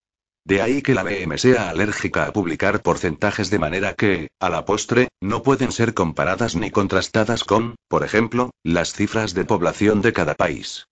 De 0.44 0.62
ahí 0.62 0.82
que 0.82 0.96
la 0.96 1.04
BM 1.04 1.38
sea 1.38 1.70
alérgica 1.70 2.26
a 2.26 2.34
publicar 2.34 2.82
porcentajes 2.82 3.52
de 3.52 3.60
manera 3.60 3.94
que, 3.94 4.30
a 4.40 4.50
la 4.50 4.66
postre, 4.66 5.10
no 5.22 5.44
pueden 5.44 5.72
ser 5.72 5.94
comparadas 5.94 6.56
ni 6.56 6.72
contrastadas 6.72 7.44
con, 7.44 7.76
por 7.88 8.04
ejemplo, 8.04 8.50
las 8.64 8.94
cifras 8.94 9.36
de 9.36 9.46
población 9.46 10.02
de 10.02 10.14
cada 10.14 10.34
país. 10.34 10.88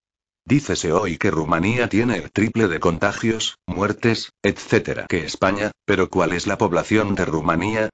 Dícese 0.46 0.92
hoy 0.92 1.18
que 1.18 1.32
Rumanía 1.32 1.90
tiene 1.90 2.18
el 2.18 2.32
triple 2.32 2.68
de 2.68 2.80
contagios, 2.80 3.56
muertes, 3.66 4.32
etc. 4.44 5.08
que 5.10 5.26
España, 5.26 5.72
pero 5.86 6.12
¿cuál 6.12 6.34
es 6.34 6.46
la 6.46 6.60
población 6.60 7.16
de 7.16 7.26
Rumanía? 7.26 7.90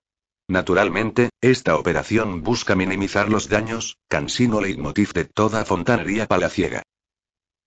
Naturalmente, 0.52 1.30
esta 1.40 1.78
operación 1.78 2.44
busca 2.44 2.76
minimizar 2.76 3.30
los 3.30 3.48
daños, 3.48 3.96
cansino 4.10 4.60
leitmotiv 4.60 5.14
de 5.14 5.24
toda 5.24 5.64
fontanería 5.64 6.28
palaciega. 6.28 6.84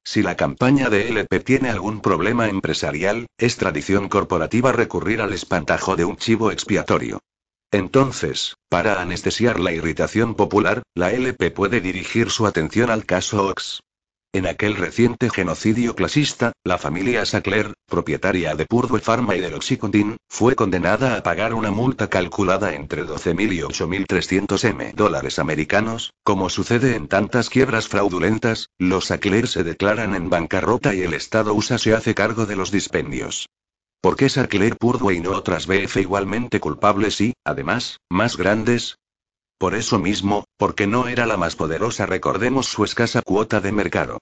Si 0.05 0.21
la 0.23 0.37
campaña 0.37 0.91
de 0.91 1.09
LP 1.09 1.41
tiene 1.41 1.71
algún 1.71 2.03
problema 2.03 2.47
empresarial, 2.47 3.27
es 3.39 3.57
tradición 3.57 4.11
corporativa 4.11 4.71
recurrir 4.73 5.23
al 5.23 5.33
espantajo 5.33 5.97
de 5.97 6.05
un 6.05 6.19
chivo 6.19 6.51
expiatorio. 6.51 7.21
Entonces, 7.71 8.57
para 8.69 9.01
anestesiar 9.01 9.61
la 9.61 9.73
irritación 9.73 10.35
popular, 10.35 10.83
la 10.95 11.11
LP 11.11 11.53
puede 11.53 11.81
dirigir 11.81 12.29
su 12.29 12.47
atención 12.47 12.91
al 12.91 13.07
caso 13.07 13.47
Ox. 13.47 13.81
En 14.35 14.49
aquel 14.49 14.75
reciente 14.75 15.31
genocidio 15.31 15.95
clasista, 15.95 16.51
la 16.65 16.77
familia 16.77 17.25
Sackler, 17.25 17.73
propietaria 17.87 18.57
de 18.57 18.67
Purdue 18.67 18.99
Pharma 18.99 19.37
y 19.37 19.41
del 19.41 19.55
Oxycontin, 19.55 20.17
fue 20.29 20.57
condenada 20.57 21.15
a 21.15 21.23
pagar 21.23 21.55
una 21.55 21.71
multa 21.71 22.11
calculada 22.11 22.75
entre 22.75 23.05
12.000 23.05 23.53
y 23.53 23.61
8.300 23.61 24.65
M 24.71 24.93
dólares 24.97 25.39
americanos. 25.39 26.11
Como 26.25 26.51
sucede 26.51 26.97
en 26.97 27.07
tantas 27.07 27.49
quiebras 27.49 27.87
fraudulentas, 27.87 28.71
los 28.77 29.05
Sackler 29.05 29.47
se 29.47 29.63
declaran 29.63 30.17
en 30.17 30.29
bancarrota 30.31 30.97
y 30.97 31.03
el 31.03 31.15
Estado 31.15 31.55
USA 31.55 31.79
se 31.79 31.95
hace 31.95 32.17
cargo 32.17 32.45
de 32.45 32.57
los 32.57 32.73
dispendios. 32.73 33.47
¿Por 34.01 34.17
qué 34.17 34.29
Sackler 34.29 34.77
Purdue 34.77 35.15
y 35.15 35.21
no 35.21 35.31
otras 35.31 35.69
BF 35.69 35.99
igualmente 35.99 36.59
culpables 36.59 37.21
y, 37.21 37.35
además, 37.45 37.99
más 38.11 38.37
grandes? 38.37 38.97
Por 39.59 39.75
eso 39.75 39.99
mismo, 39.99 40.45
porque 40.57 40.87
no 40.87 41.09
era 41.09 41.27
la 41.27 41.37
más 41.37 41.57
poderosa, 41.57 42.07
recordemos 42.07 42.67
su 42.67 42.85
escasa 42.85 43.23
cuota 43.23 43.61
de 43.61 43.73
mercado. 43.73 44.19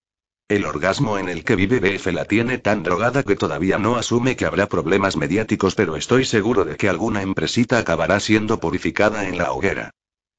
El 0.48 0.66
orgasmo 0.66 1.18
en 1.18 1.28
el 1.28 1.44
que 1.44 1.56
vive 1.56 1.80
BF 1.80 2.08
la 2.08 2.26
tiene 2.26 2.58
tan 2.58 2.82
drogada 2.82 3.22
que 3.22 3.36
todavía 3.36 3.78
no 3.78 3.96
asume 3.96 4.36
que 4.36 4.44
habrá 4.44 4.68
problemas 4.68 5.16
mediáticos, 5.16 5.74
pero 5.74 5.96
estoy 5.96 6.26
seguro 6.26 6.64
de 6.64 6.76
que 6.76 6.88
alguna 6.88 7.22
empresita 7.22 7.78
acabará 7.78 8.20
siendo 8.20 8.60
purificada 8.60 9.26
en 9.26 9.38
la 9.38 9.52
hoguera. 9.52 9.92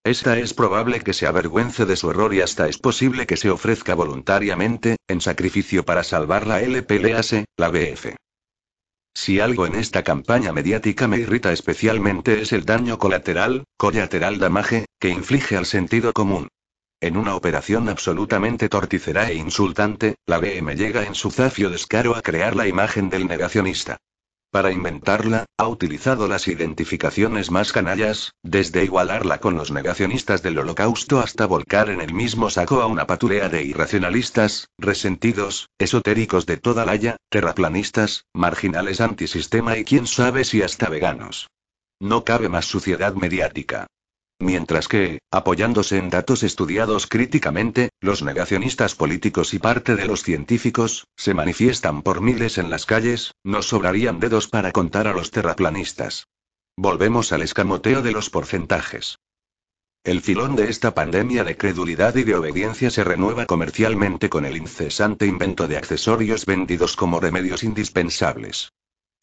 Esta 0.05 0.37
es 0.37 0.53
probable 0.53 0.99
que 0.99 1.13
se 1.13 1.25
avergüence 1.25 1.85
de 1.85 1.95
su 1.95 2.11
error 2.11 2.33
y 2.33 2.41
hasta 2.41 2.67
es 2.67 2.77
posible 2.77 3.25
que 3.25 3.37
se 3.37 3.49
ofrezca 3.49 3.95
voluntariamente, 3.95 4.97
en 5.07 5.21
sacrificio 5.21 5.83
para 5.83 6.03
salvar 6.03 6.45
la 6.45 6.61
LPLAS, 6.61 7.45
la 7.57 7.69
BF. 7.69 8.13
Si 9.13 9.39
algo 9.39 9.65
en 9.65 9.75
esta 9.75 10.03
campaña 10.03 10.51
mediática 10.51 11.07
me 11.07 11.17
irrita 11.17 11.53
especialmente 11.53 12.41
es 12.41 12.51
el 12.51 12.65
daño 12.65 12.97
colateral, 12.97 13.63
colateral 13.77 14.39
damage, 14.39 14.85
que 14.99 15.09
inflige 15.09 15.55
al 15.55 15.65
sentido 15.65 16.13
común. 16.13 16.49
En 16.99 17.17
una 17.17 17.35
operación 17.35 17.89
absolutamente 17.89 18.69
torticera 18.69 19.29
e 19.29 19.35
insultante, 19.35 20.15
la 20.25 20.39
BM 20.39 20.75
llega 20.75 21.03
en 21.03 21.15
su 21.15 21.31
zafio 21.31 21.69
descaro 21.69 22.15
a 22.15 22.21
crear 22.21 22.55
la 22.55 22.67
imagen 22.67 23.09
del 23.09 23.27
negacionista. 23.27 23.97
Para 24.53 24.71
inventarla, 24.71 25.47
ha 25.57 25.67
utilizado 25.67 26.27
las 26.27 26.47
identificaciones 26.47 27.49
más 27.49 27.71
canallas, 27.71 28.33
desde 28.43 28.83
igualarla 28.83 29.39
con 29.39 29.55
los 29.55 29.71
negacionistas 29.71 30.43
del 30.43 30.59
holocausto 30.59 31.21
hasta 31.21 31.47
volcar 31.47 31.89
en 31.89 32.01
el 32.01 32.13
mismo 32.13 32.51
saco 32.51 32.79
a 32.83 32.85
una 32.85 33.07
patulea 33.07 33.49
de 33.49 33.63
irracionalistas, 33.63 34.69
resentidos, 34.77 35.69
esotéricos 35.79 36.45
de 36.45 36.57
toda 36.57 36.85
laya, 36.85 37.17
terraplanistas, 37.29 38.25
marginales 38.31 39.01
antisistema 39.01 39.75
y 39.79 39.85
quién 39.85 40.05
sabe 40.05 40.43
si 40.43 40.61
hasta 40.61 40.87
veganos. 40.87 41.49
No 41.99 42.23
cabe 42.23 42.47
más 42.47 42.65
suciedad 42.65 43.15
mediática. 43.15 43.87
Mientras 44.39 44.87
que, 44.87 45.19
apoyándose 45.31 45.97
en 45.97 46.09
datos 46.09 46.43
estudiados 46.43 47.07
críticamente, 47.07 47.89
los 48.01 48.23
negacionistas 48.23 48.95
políticos 48.95 49.53
y 49.53 49.59
parte 49.59 49.95
de 49.95 50.05
los 50.05 50.23
científicos, 50.23 51.07
se 51.15 51.33
manifiestan 51.33 52.01
por 52.01 52.21
miles 52.21 52.57
en 52.57 52.69
las 52.69 52.85
calles, 52.85 53.33
nos 53.43 53.67
sobrarían 53.67 54.19
dedos 54.19 54.47
para 54.47 54.71
contar 54.71 55.07
a 55.07 55.13
los 55.13 55.31
terraplanistas. 55.31 56.27
Volvemos 56.75 57.31
al 57.31 57.41
escamoteo 57.43 58.01
de 58.01 58.11
los 58.11 58.29
porcentajes. 58.29 59.19
El 60.03 60.19
filón 60.19 60.57
de 60.57 60.69
esta 60.69 60.93
pandemia 60.93 61.45
de 61.45 61.55
credulidad 61.55 62.15
y 62.17 62.23
de 62.23 62.35
obediencia 62.35 62.89
se 62.89 63.05
renueva 63.05 63.45
comercialmente 63.45 64.29
con 64.29 64.43
el 64.43 64.57
incesante 64.57 65.25
invento 65.25 65.69
de 65.69 65.77
accesorios 65.77 66.45
vendidos 66.45 66.97
como 66.97 67.21
remedios 67.21 67.63
indispensables. 67.63 68.73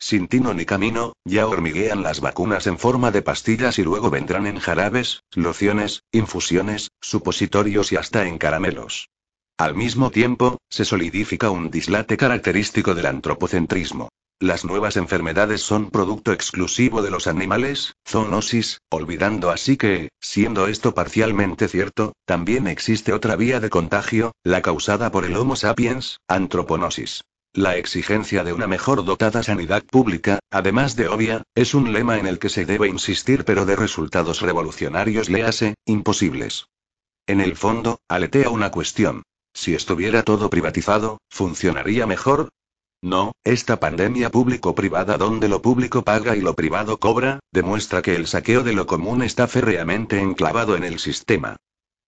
Sin 0.02 0.28
tino 0.28 0.54
ni 0.54 0.64
camino, 0.64 1.12
ya 1.26 1.46
hormiguean 1.46 2.02
las 2.02 2.20
vacunas 2.20 2.66
en 2.66 2.78
forma 2.78 3.10
de 3.10 3.20
pastillas 3.20 3.78
y 3.78 3.84
luego 3.84 4.08
vendrán 4.08 4.46
en 4.46 4.58
jarabes, 4.58 5.24
lociones, 5.34 6.04
infusiones, 6.10 6.90
supositorios 7.02 7.92
y 7.92 7.96
hasta 7.96 8.26
en 8.26 8.38
caramelos. 8.38 9.10
Al 9.58 9.74
mismo 9.74 10.10
tiempo, 10.10 10.56
se 10.70 10.86
solidifica 10.86 11.50
un 11.50 11.70
dislate 11.70 12.16
característico 12.16 12.94
del 12.94 13.04
antropocentrismo. 13.04 14.08
Las 14.38 14.64
nuevas 14.64 14.96
enfermedades 14.96 15.60
son 15.60 15.90
producto 15.90 16.32
exclusivo 16.32 17.02
de 17.02 17.10
los 17.10 17.26
animales, 17.26 17.92
zoonosis, 18.08 18.80
olvidando 18.88 19.50
así 19.50 19.76
que, 19.76 20.08
siendo 20.18 20.66
esto 20.66 20.94
parcialmente 20.94 21.68
cierto, 21.68 22.14
también 22.24 22.68
existe 22.68 23.12
otra 23.12 23.36
vía 23.36 23.60
de 23.60 23.68
contagio, 23.68 24.32
la 24.44 24.62
causada 24.62 25.12
por 25.12 25.26
el 25.26 25.36
Homo 25.36 25.56
sapiens, 25.56 26.20
antroponosis. 26.26 27.20
La 27.52 27.76
exigencia 27.76 28.44
de 28.44 28.52
una 28.52 28.68
mejor 28.68 29.04
dotada 29.04 29.42
sanidad 29.42 29.82
pública, 29.82 30.38
además 30.52 30.94
de 30.94 31.08
obvia, 31.08 31.42
es 31.56 31.74
un 31.74 31.92
lema 31.92 32.16
en 32.18 32.28
el 32.28 32.38
que 32.38 32.48
se 32.48 32.64
debe 32.64 32.86
insistir 32.86 33.44
pero 33.44 33.66
de 33.66 33.74
resultados 33.74 34.40
revolucionarios 34.40 35.28
léase, 35.28 35.74
imposibles. 35.84 36.68
En 37.26 37.40
el 37.40 37.56
fondo, 37.56 37.98
aletea 38.08 38.50
una 38.50 38.70
cuestión. 38.70 39.24
Si 39.52 39.74
estuviera 39.74 40.22
todo 40.22 40.48
privatizado, 40.48 41.18
¿funcionaría 41.28 42.06
mejor? 42.06 42.50
No, 43.02 43.32
esta 43.42 43.80
pandemia 43.80 44.30
público-privada 44.30 45.18
donde 45.18 45.48
lo 45.48 45.60
público 45.60 46.02
paga 46.02 46.36
y 46.36 46.42
lo 46.42 46.54
privado 46.54 46.98
cobra, 47.00 47.40
demuestra 47.50 48.00
que 48.00 48.14
el 48.14 48.28
saqueo 48.28 48.62
de 48.62 48.74
lo 48.74 48.86
común 48.86 49.22
está 49.22 49.48
férreamente 49.48 50.20
enclavado 50.20 50.76
en 50.76 50.84
el 50.84 51.00
sistema. 51.00 51.56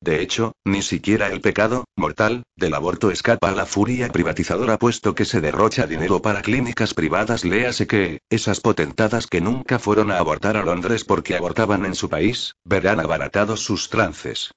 De 0.03 0.21
hecho, 0.21 0.57
ni 0.65 0.83
siquiera 0.83 1.29
el 1.29 1.41
pecado, 1.41 1.85
mortal, 1.97 2.43
del 2.57 2.75
aborto 2.75 3.13
escapa 3.13 3.51
a 3.51 3.55
la 3.55 3.67
furia 3.67 4.09
privatizadora 4.09 4.77
puesto 4.77 5.15
que 5.15 5.25
se 5.25 5.41
derrocha 5.41 5.87
dinero 5.87 6.21
para 6.21 6.43
clínicas 6.43 6.93
privadas. 6.93 7.45
Léase 7.45 7.87
que, 7.87 8.19
esas 8.29 8.59
potentadas 8.59 9.29
que 9.29 9.41
nunca 9.41 9.79
fueron 9.79 10.11
a 10.11 10.19
abortar 10.19 10.57
a 10.57 10.65
Londres 10.65 11.05
porque 11.05 11.37
abortaban 11.37 11.85
en 11.85 11.95
su 11.95 12.09
país, 12.09 12.57
verán 12.65 12.99
abaratados 12.99 13.61
sus 13.61 13.91
trances. 13.91 14.51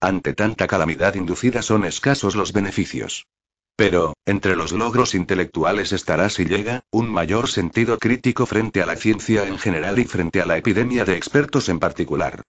Ante 0.00 0.32
tanta 0.32 0.68
calamidad 0.68 1.16
inducida 1.16 1.62
son 1.62 1.84
escasos 1.84 2.36
los 2.36 2.52
beneficios. 2.52 3.26
Pero, 3.74 4.14
entre 4.26 4.54
los 4.54 4.70
logros 4.70 5.16
intelectuales 5.16 5.92
estará 5.92 6.28
si 6.28 6.44
llega, 6.44 6.84
un 6.92 7.10
mayor 7.10 7.48
sentido 7.48 7.98
crítico 7.98 8.46
frente 8.46 8.80
a 8.80 8.86
la 8.86 8.94
ciencia 8.94 9.44
en 9.44 9.58
general 9.58 9.98
y 9.98 10.04
frente 10.04 10.40
a 10.40 10.46
la 10.46 10.56
epidemia 10.56 11.04
de 11.04 11.16
expertos 11.16 11.68
en 11.68 11.80
particular. 11.80 12.44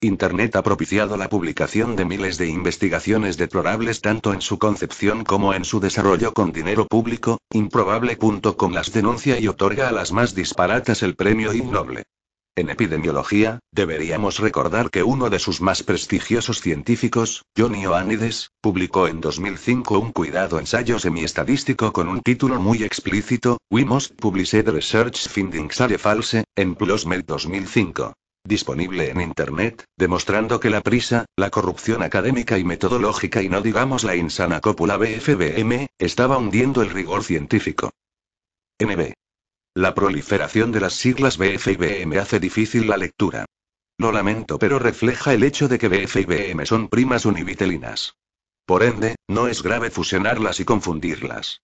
Internet 0.00 0.54
ha 0.54 0.62
propiciado 0.62 1.16
la 1.16 1.28
publicación 1.28 1.96
de 1.96 2.04
miles 2.04 2.38
de 2.38 2.46
investigaciones 2.46 3.36
deplorables 3.36 4.00
tanto 4.00 4.32
en 4.32 4.40
su 4.40 4.56
concepción 4.56 5.24
como 5.24 5.54
en 5.54 5.64
su 5.64 5.80
desarrollo 5.80 6.32
con 6.32 6.52
dinero 6.52 6.86
público, 6.86 7.38
improbable.com 7.52 8.72
las 8.72 8.92
denuncia 8.92 9.40
y 9.40 9.48
otorga 9.48 9.88
a 9.88 9.92
las 9.92 10.12
más 10.12 10.36
disparatas 10.36 11.02
el 11.02 11.16
premio 11.16 11.52
Ig 11.52 11.64
Noble. 11.64 12.04
En 12.54 12.70
epidemiología, 12.70 13.58
deberíamos 13.72 14.38
recordar 14.38 14.90
que 14.90 15.02
uno 15.02 15.30
de 15.30 15.40
sus 15.40 15.60
más 15.60 15.82
prestigiosos 15.82 16.60
científicos, 16.60 17.42
John 17.56 17.74
Ioannidis, 17.74 18.50
publicó 18.60 19.08
en 19.08 19.20
2005 19.20 19.98
un 19.98 20.12
cuidado 20.12 20.60
ensayo 20.60 21.00
semiestadístico 21.00 21.92
con 21.92 22.06
un 22.06 22.20
título 22.20 22.60
muy 22.60 22.84
explícito, 22.84 23.58
We 23.68 23.84
Most 23.84 24.14
Published 24.14 24.68
Research 24.68 25.28
Findings 25.28 25.80
Are 25.80 25.98
False, 25.98 26.44
en 26.54 26.76
PLOSMED 26.76 27.24
2005 27.24 28.12
disponible 28.48 29.10
en 29.10 29.20
Internet, 29.20 29.84
demostrando 29.96 30.58
que 30.58 30.70
la 30.70 30.80
prisa, 30.80 31.26
la 31.36 31.50
corrupción 31.50 32.02
académica 32.02 32.58
y 32.58 32.64
metodológica 32.64 33.42
y 33.42 33.48
no 33.48 33.60
digamos 33.60 34.02
la 34.02 34.16
insana 34.16 34.60
cópula 34.60 34.96
BFBM, 34.96 35.88
estaba 35.98 36.38
hundiendo 36.38 36.82
el 36.82 36.90
rigor 36.90 37.22
científico. 37.22 37.90
NB. 38.80 39.12
La 39.74 39.94
proliferación 39.94 40.72
de 40.72 40.80
las 40.80 40.94
siglas 40.94 41.36
BF 41.36 41.68
y 41.68 41.76
BM 41.76 42.18
hace 42.18 42.40
difícil 42.40 42.88
la 42.88 42.96
lectura. 42.96 43.44
Lo 43.98 44.10
lamento, 44.10 44.58
pero 44.58 44.78
refleja 44.78 45.34
el 45.34 45.44
hecho 45.44 45.68
de 45.68 45.78
que 45.78 45.88
BF 45.88 46.16
y 46.16 46.24
BM 46.24 46.66
son 46.66 46.88
primas 46.88 47.26
univitelinas. 47.26 48.14
Por 48.64 48.82
ende, 48.82 49.16
no 49.28 49.48
es 49.48 49.62
grave 49.62 49.90
fusionarlas 49.90 50.60
y 50.60 50.64
confundirlas. 50.64 51.60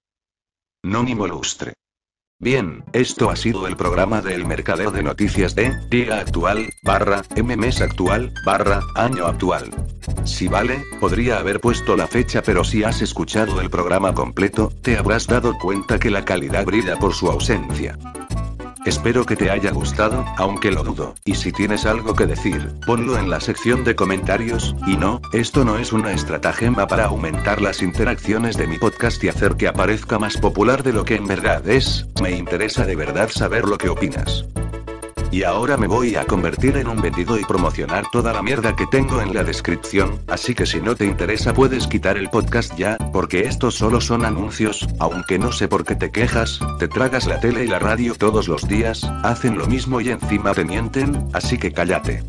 Nónimo 0.82 1.26
lustre. 1.26 1.74
Bien, 2.40 2.84
esto 2.92 3.30
ha 3.30 3.36
sido 3.36 3.66
el 3.68 3.76
programa 3.76 4.20
del 4.20 4.44
mercadeo 4.44 4.90
de 4.90 5.02
noticias 5.02 5.54
de 5.54 5.72
día 5.88 6.18
actual, 6.18 6.68
barra, 6.82 7.22
mes 7.42 7.80
actual, 7.80 8.34
barra, 8.44 8.80
año 8.96 9.26
actual. 9.26 9.70
Si 10.24 10.48
vale, 10.48 10.82
podría 11.00 11.38
haber 11.38 11.60
puesto 11.60 11.96
la 11.96 12.06
fecha, 12.06 12.42
pero 12.42 12.64
si 12.64 12.82
has 12.82 13.00
escuchado 13.02 13.60
el 13.60 13.70
programa 13.70 14.12
completo, 14.12 14.70
te 14.82 14.98
habrás 14.98 15.26
dado 15.26 15.56
cuenta 15.58 15.98
que 15.98 16.10
la 16.10 16.24
calidad 16.24 16.66
brilla 16.66 16.96
por 16.98 17.14
su 17.14 17.30
ausencia. 17.30 17.96
Espero 18.84 19.24
que 19.24 19.34
te 19.34 19.50
haya 19.50 19.70
gustado, 19.70 20.26
aunque 20.36 20.70
lo 20.70 20.84
dudo, 20.84 21.14
y 21.24 21.36
si 21.36 21.52
tienes 21.52 21.86
algo 21.86 22.14
que 22.14 22.26
decir, 22.26 22.70
ponlo 22.86 23.18
en 23.18 23.30
la 23.30 23.40
sección 23.40 23.82
de 23.82 23.96
comentarios, 23.96 24.76
y 24.86 24.98
no, 24.98 25.22
esto 25.32 25.64
no 25.64 25.78
es 25.78 25.94
una 25.94 26.12
estratagema 26.12 26.86
para 26.86 27.06
aumentar 27.06 27.62
las 27.62 27.80
interacciones 27.80 28.58
de 28.58 28.66
mi 28.66 28.78
podcast 28.78 29.24
y 29.24 29.28
hacer 29.28 29.56
que 29.56 29.68
aparezca 29.68 30.18
más 30.18 30.36
popular 30.36 30.82
de 30.82 30.92
lo 30.92 31.06
que 31.06 31.16
en 31.16 31.26
verdad 31.26 31.66
es, 31.66 32.06
me 32.20 32.32
interesa 32.32 32.84
de 32.84 32.94
verdad 32.94 33.30
saber 33.30 33.64
lo 33.64 33.78
que 33.78 33.88
opinas. 33.88 34.44
Y 35.34 35.42
ahora 35.42 35.76
me 35.76 35.88
voy 35.88 36.14
a 36.14 36.26
convertir 36.26 36.76
en 36.76 36.86
un 36.86 37.02
vendido 37.02 37.36
y 37.36 37.44
promocionar 37.44 38.04
toda 38.12 38.32
la 38.32 38.40
mierda 38.40 38.76
que 38.76 38.86
tengo 38.86 39.20
en 39.20 39.34
la 39.34 39.42
descripción, 39.42 40.20
así 40.28 40.54
que 40.54 40.64
si 40.64 40.80
no 40.80 40.94
te 40.94 41.06
interesa 41.06 41.52
puedes 41.52 41.88
quitar 41.88 42.16
el 42.16 42.30
podcast 42.30 42.72
ya, 42.76 42.96
porque 43.12 43.40
estos 43.40 43.74
solo 43.74 44.00
son 44.00 44.24
anuncios, 44.24 44.86
aunque 45.00 45.40
no 45.40 45.50
sé 45.50 45.66
por 45.66 45.84
qué 45.84 45.96
te 45.96 46.12
quejas, 46.12 46.60
te 46.78 46.86
tragas 46.86 47.26
la 47.26 47.40
tele 47.40 47.64
y 47.64 47.66
la 47.66 47.80
radio 47.80 48.14
todos 48.14 48.46
los 48.46 48.68
días, 48.68 49.02
hacen 49.24 49.58
lo 49.58 49.66
mismo 49.66 50.00
y 50.00 50.10
encima 50.10 50.54
te 50.54 50.64
mienten, 50.64 51.28
así 51.32 51.58
que 51.58 51.72
cállate. 51.72 52.22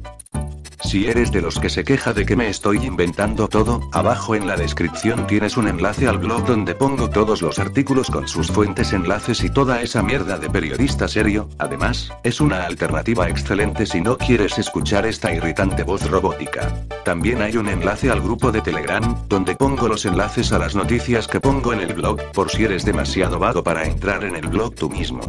Si 0.86 1.08
eres 1.08 1.32
de 1.32 1.42
los 1.42 1.60
que 1.60 1.70
se 1.72 1.84
queja 1.84 2.14
de 2.14 2.28
que 2.28 2.36
me 2.36 2.48
estoy 2.48 2.86
inventando 2.86 3.48
todo, 3.48 3.82
abajo 3.92 4.36
en 4.36 4.46
la 4.46 4.56
descripción 4.56 5.26
tienes 5.26 5.58
un 5.58 5.68
enlace 5.68 6.08
al 6.08 6.20
blog 6.20 6.46
donde 6.46 6.76
pongo 6.76 7.10
todos 7.10 7.42
los 7.42 7.58
artículos 7.58 8.12
con 8.12 8.28
sus 8.28 8.52
fuentes, 8.52 8.94
enlaces 8.94 9.44
y 9.44 9.50
toda 9.50 9.82
esa 9.82 10.04
mierda 10.04 10.38
de 10.38 10.48
periodista 10.48 11.08
serio. 11.08 11.50
Además, 11.58 12.12
es 12.24 12.40
una 12.40 12.66
alternativa 12.66 13.28
excelente 13.28 13.88
si 13.88 14.00
no 14.00 14.16
quieres 14.16 14.60
escuchar 14.60 15.08
esta 15.08 15.34
irritante 15.34 15.82
voz 15.82 16.08
robótica. 16.08 16.72
También 17.04 17.42
hay 17.42 17.58
un 17.58 17.68
enlace 17.68 18.12
al 18.12 18.22
grupo 18.22 18.52
de 18.52 18.62
Telegram, 18.62 19.28
donde 19.28 19.56
pongo 19.56 19.88
los 19.88 20.06
enlaces 20.06 20.52
a 20.52 20.60
las 20.60 20.76
noticias 20.76 21.28
que 21.28 21.42
pongo 21.42 21.74
en 21.74 21.80
el 21.80 21.96
blog, 21.96 22.22
por 22.32 22.52
si 22.52 22.64
eres 22.64 22.86
demasiado 22.86 23.40
vago 23.40 23.64
para 23.64 23.88
entrar 23.88 24.24
en 24.24 24.36
el 24.36 24.48
blog 24.48 24.76
tú 24.76 24.92
mismo. 24.92 25.22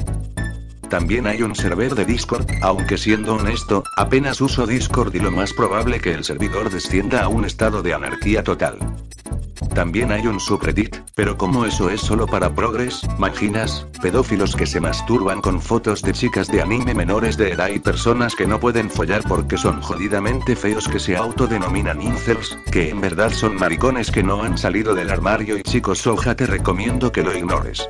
También 0.89 1.27
hay 1.27 1.43
un 1.43 1.55
server 1.55 1.95
de 1.95 2.05
Discord, 2.05 2.47
aunque 2.63 2.97
siendo 2.97 3.35
honesto, 3.35 3.83
apenas 3.97 4.41
uso 4.41 4.67
Discord 4.67 5.15
y 5.15 5.19
lo 5.19 5.31
más 5.31 5.53
probable 5.53 6.01
que 6.01 6.13
el 6.13 6.25
servidor 6.25 6.71
descienda 6.71 7.23
a 7.23 7.29
un 7.29 7.45
estado 7.45 7.83
de 7.83 7.95
anarquía 7.95 8.45
total. 8.45 8.79
También 9.75 10.11
hay 10.11 10.27
un 10.27 10.41
subreddit, 10.41 10.97
pero 11.15 11.37
como 11.37 11.67
eso 11.67 11.91
es 11.91 12.01
solo 12.01 12.27
para 12.27 12.55
progres, 12.55 13.03
maginas, 13.19 13.87
pedófilos 14.01 14.57
que 14.57 14.67
se 14.67 14.81
masturban 14.81 15.43
con 15.43 15.61
fotos 15.61 16.01
de 16.01 16.13
chicas 16.13 16.49
de 16.49 16.63
anime 16.63 16.95
menores 16.95 17.37
de 17.37 17.53
edad 17.53 17.69
y 17.69 17.79
personas 17.79 18.35
que 18.35 18.47
no 18.47 18.59
pueden 18.59 18.91
follar 18.91 19.23
porque 19.29 19.59
son 19.59 19.83
jodidamente 19.83 20.57
feos 20.57 20.89
que 20.89 20.99
se 20.99 21.17
autodenominan 21.17 22.01
incels, 22.01 22.57
que 22.73 22.89
en 22.89 23.03
verdad 23.03 23.33
son 23.33 23.57
maricones 23.57 24.11
que 24.11 24.23
no 24.23 24.43
han 24.43 24.57
salido 24.57 24.95
del 24.95 25.11
armario 25.11 25.59
y 25.59 25.63
chicos 25.63 25.99
soja 25.99 26.35
te 26.35 26.47
recomiendo 26.47 27.13
que 27.13 27.23
lo 27.23 27.37
ignores. 27.37 27.87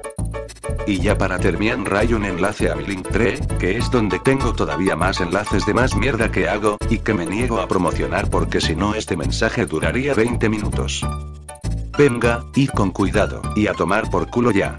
Y 0.87 1.01
ya 1.01 1.19
para 1.19 1.39
terminar 1.39 1.95
hay 1.97 2.15
un 2.15 2.25
enlace 2.25 2.71
a 2.71 2.77
mi 2.77 2.85
Linktree, 2.85 3.41
que 3.59 3.77
es 3.77 3.91
donde 3.91 4.19
tengo 4.21 4.53
todavía 4.55 4.95
más 4.97 5.21
enlaces 5.21 5.67
de 5.67 5.75
más 5.75 5.97
mierda 5.97 6.31
que 6.31 6.49
hago, 6.49 6.77
y 6.89 6.99
que 6.99 7.15
me 7.15 7.27
niego 7.27 7.61
a 7.61 7.67
promocionar 7.67 8.31
porque 8.31 8.61
si 8.61 8.77
no 8.77 8.95
este 8.95 9.17
mensaje 9.17 9.67
duraría 9.67 10.15
20 10.15 10.49
minutos. 10.49 11.05
Venga, 11.99 12.45
y 12.55 12.67
con 12.67 12.91
cuidado, 12.91 13.43
y 13.57 13.67
a 13.67 13.73
tomar 13.73 14.11
por 14.11 14.29
culo 14.31 14.51
ya. 14.51 14.79